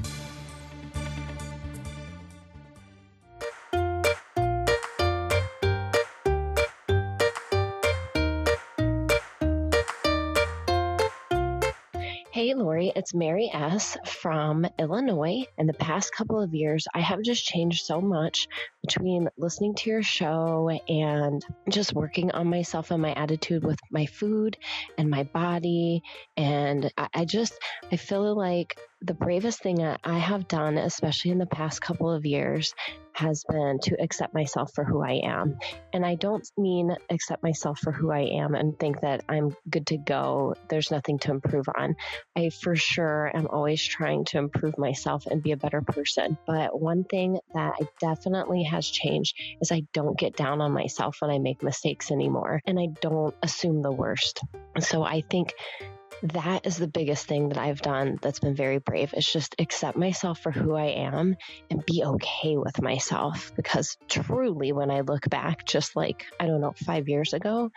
It's 12.95 13.13
Mary 13.13 13.49
S. 13.53 13.97
from 14.05 14.65
Illinois. 14.77 15.43
In 15.57 15.67
the 15.67 15.73
past 15.73 16.13
couple 16.13 16.41
of 16.41 16.53
years, 16.53 16.87
I 16.93 16.99
have 16.99 17.21
just 17.21 17.45
changed 17.45 17.85
so 17.85 18.01
much 18.01 18.47
between 18.81 19.27
listening 19.37 19.75
to 19.75 19.89
your 19.89 20.03
show 20.03 20.69
and 20.87 21.45
just 21.69 21.93
working 21.93 22.31
on 22.31 22.47
myself 22.47 22.91
and 22.91 23.01
my 23.01 23.13
attitude 23.13 23.63
with 23.63 23.79
my 23.91 24.05
food 24.05 24.57
and 24.97 25.09
my 25.09 25.23
body. 25.23 26.01
And 26.37 26.91
I, 26.97 27.07
I 27.13 27.25
just, 27.25 27.53
I 27.91 27.97
feel 27.97 28.35
like 28.35 28.77
the 29.01 29.13
bravest 29.13 29.61
thing 29.61 29.81
I 29.81 30.17
have 30.17 30.47
done, 30.47 30.77
especially 30.77 31.31
in 31.31 31.37
the 31.37 31.45
past 31.45 31.81
couple 31.81 32.11
of 32.11 32.25
years, 32.25 32.73
has 33.13 33.43
been 33.49 33.79
to 33.83 34.01
accept 34.01 34.33
myself 34.33 34.71
for 34.73 34.83
who 34.83 35.01
I 35.01 35.21
am. 35.23 35.57
And 35.93 36.05
I 36.05 36.15
don't 36.15 36.47
mean 36.57 36.95
accept 37.09 37.43
myself 37.43 37.79
for 37.79 37.91
who 37.91 38.11
I 38.11 38.21
am 38.21 38.55
and 38.55 38.77
think 38.79 39.01
that 39.01 39.23
I'm 39.27 39.55
good 39.69 39.87
to 39.87 39.97
go. 39.97 40.55
There's 40.69 40.91
nothing 40.91 41.19
to 41.19 41.31
improve 41.31 41.65
on. 41.77 41.95
I 42.35 42.49
for 42.49 42.75
sure 42.75 43.31
am 43.35 43.47
always 43.47 43.83
trying 43.83 44.25
to 44.25 44.37
improve 44.37 44.77
myself 44.77 45.25
and 45.27 45.43
be 45.43 45.51
a 45.51 45.57
better 45.57 45.81
person. 45.81 46.37
But 46.45 46.79
one 46.79 47.03
thing 47.03 47.39
that 47.53 47.73
I 47.81 47.87
definitely 47.99 48.63
has 48.63 48.87
changed 48.87 49.35
is 49.61 49.71
I 49.71 49.83
don't 49.93 50.17
get 50.17 50.37
down 50.37 50.61
on 50.61 50.71
myself 50.71 51.17
when 51.19 51.31
I 51.31 51.39
make 51.39 51.63
mistakes 51.63 52.11
anymore 52.11 52.61
and 52.65 52.79
I 52.79 52.87
don't 53.01 53.35
assume 53.43 53.81
the 53.81 53.91
worst. 53.91 54.41
So 54.79 55.03
I 55.03 55.21
think 55.21 55.53
that 56.23 56.65
is 56.65 56.77
the 56.77 56.87
biggest 56.87 57.27
thing 57.27 57.49
that 57.49 57.57
I've 57.57 57.81
done 57.81 58.19
that's 58.21 58.39
been 58.39 58.55
very 58.55 58.79
brave 58.79 59.13
is 59.15 59.25
just 59.25 59.55
accept 59.59 59.97
myself 59.97 60.39
for 60.39 60.51
who 60.51 60.75
I 60.75 60.87
am 60.87 61.35
and 61.69 61.85
be 61.85 62.03
okay 62.03 62.57
with 62.57 62.81
myself. 62.81 63.51
Because 63.55 63.97
truly, 64.09 64.71
when 64.71 64.91
I 64.91 65.01
look 65.01 65.29
back, 65.29 65.65
just 65.65 65.95
like, 65.95 66.25
I 66.39 66.47
don't 66.47 66.61
know, 66.61 66.73
five 66.85 67.07
years 67.07 67.33
ago, 67.33 67.71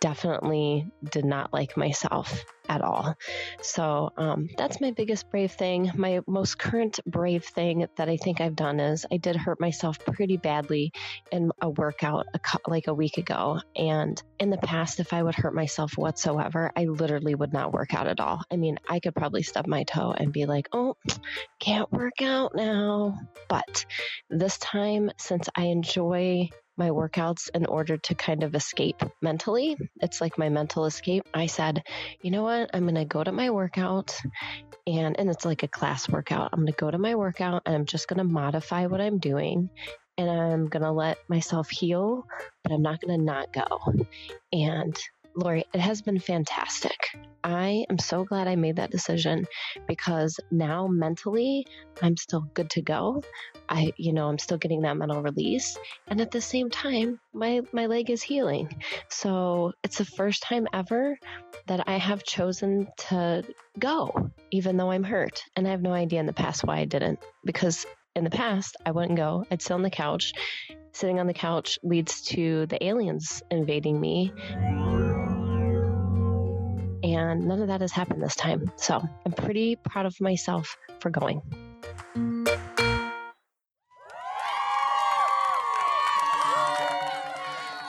definitely 0.00 0.86
did 1.10 1.24
not 1.24 1.52
like 1.52 1.76
myself 1.76 2.44
at 2.68 2.82
all. 2.82 3.14
So 3.62 4.12
um, 4.16 4.48
that's 4.56 4.80
my 4.80 4.90
biggest 4.90 5.30
brave 5.30 5.52
thing. 5.52 5.90
My 5.94 6.20
most 6.26 6.58
current 6.58 7.00
brave 7.06 7.44
thing 7.44 7.86
that 7.96 8.08
I 8.08 8.16
think 8.16 8.40
I've 8.40 8.56
done 8.56 8.80
is 8.80 9.06
I 9.10 9.16
did 9.16 9.36
hurt 9.36 9.60
myself 9.60 9.98
pretty 9.98 10.36
badly 10.36 10.92
in 11.32 11.50
a 11.60 11.70
workout 11.70 12.26
a, 12.34 12.40
like 12.66 12.86
a 12.86 12.94
week 12.94 13.18
ago. 13.18 13.60
And 13.76 14.20
in 14.38 14.50
the 14.50 14.58
past, 14.58 15.00
if 15.00 15.12
I 15.12 15.22
would 15.22 15.34
hurt 15.34 15.54
myself 15.54 15.96
whatsoever, 15.96 16.70
I 16.76 16.84
literally 16.84 17.34
would 17.34 17.52
not 17.52 17.72
work 17.72 17.94
out 17.94 18.06
at 18.06 18.20
all. 18.20 18.42
I 18.50 18.56
mean, 18.56 18.78
I 18.88 19.00
could 19.00 19.14
probably 19.14 19.42
stub 19.42 19.66
my 19.66 19.84
toe 19.84 20.14
and 20.16 20.32
be 20.32 20.46
like, 20.46 20.68
oh, 20.72 20.96
can't 21.58 21.90
work 21.92 22.22
out 22.22 22.54
now. 22.54 23.18
But 23.48 23.86
this 24.30 24.58
time, 24.58 25.10
since 25.18 25.48
I 25.54 25.64
enjoy 25.64 26.50
my 26.78 26.90
workouts 26.90 27.50
in 27.54 27.66
order 27.66 27.96
to 27.96 28.14
kind 28.14 28.42
of 28.42 28.54
escape 28.54 29.02
mentally. 29.20 29.76
It's 30.00 30.20
like 30.20 30.38
my 30.38 30.48
mental 30.48 30.86
escape. 30.86 31.24
I 31.34 31.46
said, 31.46 31.82
you 32.22 32.30
know 32.30 32.44
what? 32.44 32.70
I'm 32.72 32.84
going 32.84 32.94
to 32.94 33.04
go 33.04 33.22
to 33.22 33.32
my 33.32 33.50
workout 33.50 34.16
and 34.86 35.18
and 35.18 35.28
it's 35.28 35.44
like 35.44 35.62
a 35.62 35.68
class 35.68 36.08
workout. 36.08 36.50
I'm 36.52 36.60
going 36.60 36.72
to 36.72 36.78
go 36.78 36.90
to 36.90 36.98
my 36.98 37.14
workout 37.14 37.62
and 37.66 37.74
I'm 37.74 37.84
just 37.84 38.08
going 38.08 38.18
to 38.18 38.24
modify 38.24 38.86
what 38.86 39.00
I'm 39.00 39.18
doing 39.18 39.70
and 40.16 40.30
I'm 40.30 40.68
going 40.68 40.82
to 40.82 40.90
let 40.90 41.18
myself 41.28 41.70
heal, 41.70 42.26
but 42.64 42.72
I'm 42.72 42.82
not 42.82 43.00
going 43.00 43.18
to 43.18 43.24
not 43.24 43.52
go. 43.52 43.66
And 44.52 44.96
Lori, 45.38 45.64
it 45.72 45.78
has 45.78 46.02
been 46.02 46.18
fantastic. 46.18 46.98
I 47.44 47.86
am 47.88 47.98
so 48.00 48.24
glad 48.24 48.48
I 48.48 48.56
made 48.56 48.74
that 48.76 48.90
decision 48.90 49.46
because 49.86 50.40
now 50.50 50.88
mentally 50.88 51.64
I'm 52.02 52.16
still 52.16 52.40
good 52.54 52.68
to 52.70 52.82
go. 52.82 53.22
I, 53.68 53.92
you 53.96 54.12
know, 54.12 54.26
I'm 54.26 54.38
still 54.38 54.58
getting 54.58 54.82
that 54.82 54.96
mental 54.96 55.22
release. 55.22 55.78
And 56.08 56.20
at 56.20 56.32
the 56.32 56.40
same 56.40 56.70
time, 56.70 57.20
my, 57.32 57.60
my 57.72 57.86
leg 57.86 58.10
is 58.10 58.20
healing. 58.20 58.82
So 59.10 59.74
it's 59.84 59.98
the 59.98 60.04
first 60.04 60.42
time 60.42 60.66
ever 60.72 61.16
that 61.68 61.84
I 61.86 61.98
have 61.98 62.24
chosen 62.24 62.88
to 63.08 63.44
go, 63.78 64.32
even 64.50 64.76
though 64.76 64.90
I'm 64.90 65.04
hurt. 65.04 65.44
And 65.54 65.68
I 65.68 65.70
have 65.70 65.82
no 65.82 65.92
idea 65.92 66.18
in 66.18 66.26
the 66.26 66.32
past 66.32 66.64
why 66.64 66.78
I 66.78 66.84
didn't, 66.84 67.20
because 67.44 67.86
in 68.16 68.24
the 68.24 68.30
past, 68.30 68.76
I 68.84 68.90
wouldn't 68.90 69.16
go. 69.16 69.44
I'd 69.52 69.62
sit 69.62 69.72
on 69.72 69.82
the 69.82 69.90
couch. 69.90 70.32
Sitting 70.90 71.20
on 71.20 71.28
the 71.28 71.34
couch 71.34 71.78
leads 71.84 72.22
to 72.22 72.66
the 72.66 72.84
aliens 72.84 73.40
invading 73.52 74.00
me 74.00 74.32
and 77.18 77.46
none 77.46 77.60
of 77.60 77.68
that 77.68 77.80
has 77.80 77.92
happened 77.92 78.20
this 78.22 78.36
time. 78.36 78.70
So 78.76 79.02
I'm 79.26 79.32
pretty 79.32 79.76
proud 79.76 80.06
of 80.06 80.18
myself 80.20 80.76
for 81.00 81.10
going. 81.10 81.42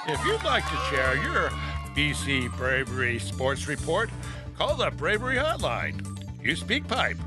If 0.08 0.26
you'd 0.26 0.44
like 0.44 0.68
to 0.68 0.76
share 0.89 1.15
your 1.22 1.50
BC 1.96 2.58
Bravery 2.58 3.20
Sports 3.20 3.68
Report, 3.68 4.10
call 4.58 4.74
the 4.76 4.89
Bravery 4.89 5.36
Hotline. 5.36 6.04
Use 6.44 6.63
SpeakPipe 6.63 7.20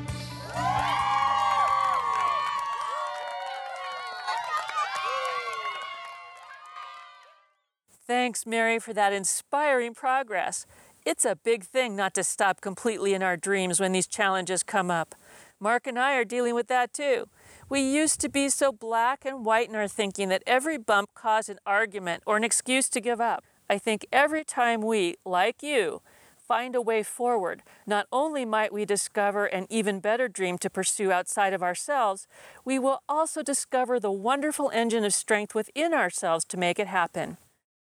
Thanks, 8.07 8.47
Mary, 8.47 8.79
for 8.79 8.93
that 8.93 9.13
inspiring 9.13 9.95
progress. 9.95 10.67
It's 11.05 11.25
a 11.25 11.37
big 11.37 11.65
thing 11.65 11.97
not 11.97 12.15
to 12.15 12.25
stop 12.25 12.61
completely 12.61 13.15
in 13.15 13.23
our 13.23 13.37
dreams 13.37 13.81
when 13.81 13.93
these 13.93 14.07
challenges 14.07 14.63
come 14.63 14.91
up. 14.91 15.15
Mark 15.59 15.87
and 15.87 15.99
I 15.99 16.15
are 16.15 16.25
dealing 16.25 16.55
with 16.55 16.69
that 16.69 16.93
too. 16.93 17.29
We 17.69 17.81
used 17.81 18.21
to 18.21 18.29
be 18.29 18.49
so 18.49 18.71
black 18.73 19.25
and 19.25 19.45
white 19.45 19.69
in 19.69 19.75
our 19.75 19.89
thinking 19.89 20.29
that 20.29 20.43
every 20.47 20.79
bump 20.79 21.15
caused 21.15 21.49
an 21.49 21.59
argument 21.67 22.23
or 22.27 22.37
an 22.37 22.45
excuse 22.45 22.89
to 22.91 23.01
give 23.01 23.21
up. 23.21 23.45
I 23.69 23.79
think 23.79 24.07
every 24.13 24.45
time 24.45 24.83
we, 24.83 25.17
like 25.25 25.63
you, 25.63 26.03
find 26.47 26.75
a 26.75 26.81
way 26.81 27.03
forward, 27.03 27.63
not 27.87 28.07
only 28.13 28.45
might 28.45 28.73
we 28.73 28.85
discover 28.85 29.47
an 29.47 29.67
even 29.71 30.01
better 30.01 30.29
dream 30.29 30.59
to 30.59 30.71
pursue 30.71 31.11
outside 31.11 31.53
of 31.53 31.63
ourselves, 31.63 32.27
we 32.65 32.79
will 32.79 33.03
also 33.09 33.43
discover 33.43 33.99
the 33.99 34.13
wonderful 34.13 34.71
engine 34.75 35.05
of 35.05 35.15
strength 35.15 35.55
within 35.55 35.95
ourselves 35.95 36.45
to 36.47 36.57
make 36.57 36.79
it 36.79 36.87
happen. 36.87 37.39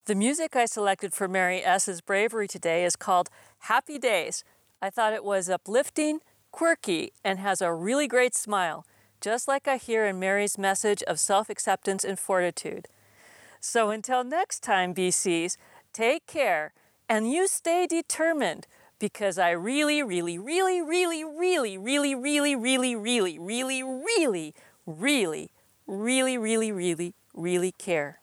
The 0.06 0.14
music 0.14 0.56
I 0.56 0.66
selected 0.66 1.12
for 1.12 1.28
Mary 1.28 1.64
S.'s 1.64 2.00
bravery 2.00 2.48
today 2.48 2.84
is 2.84 2.96
called 2.96 3.30
Happy 3.60 3.98
Days. 3.98 4.44
I 4.82 4.90
thought 4.90 5.12
it 5.12 5.24
was 5.24 5.48
uplifting, 5.48 6.20
quirky, 6.50 7.12
and 7.24 7.38
has 7.38 7.60
a 7.62 7.72
really 7.72 8.08
great 8.08 8.34
smile, 8.34 8.84
just 9.20 9.46
like 9.46 9.68
I 9.68 9.76
hear 9.76 10.06
in 10.06 10.18
Mary's 10.18 10.58
message 10.58 11.02
of 11.04 11.20
self 11.20 11.48
acceptance 11.48 12.04
and 12.04 12.18
fortitude. 12.18 12.88
So 13.60 13.90
until 13.90 14.24
next 14.24 14.62
time, 14.62 14.94
BCs, 14.94 15.56
take 15.92 16.26
care 16.26 16.72
and 17.10 17.28
you 17.28 17.48
stay 17.48 17.88
determined 17.88 18.68
because 19.00 19.36
I 19.36 19.50
really, 19.50 20.00
really, 20.00 20.38
really, 20.38 20.80
really, 20.80 21.24
really, 21.24 21.74
really, 21.74 22.14
really, 22.14 22.54
really, 22.54 22.96
really, 22.96 23.36
really, 23.36 23.82
really, 23.82 24.54
really, 24.86 25.50
really, 25.88 26.38
really, 26.38 26.70
really, 26.70 27.14
really 27.34 27.72
care. 27.72 28.20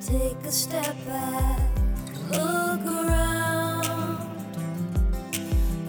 Take 0.00 0.38
a 0.44 0.52
step 0.52 0.94
back, 1.04 1.60
Look 2.30 2.86
around. 2.86 4.18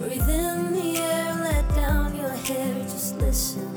Breathe 0.00 0.28
in 0.28 0.72
the 0.72 0.98
air, 0.98 1.34
let 1.36 1.68
down 1.76 2.16
your 2.16 2.30
hair. 2.30 2.82
Just 2.82 3.16
listen. 3.18 3.71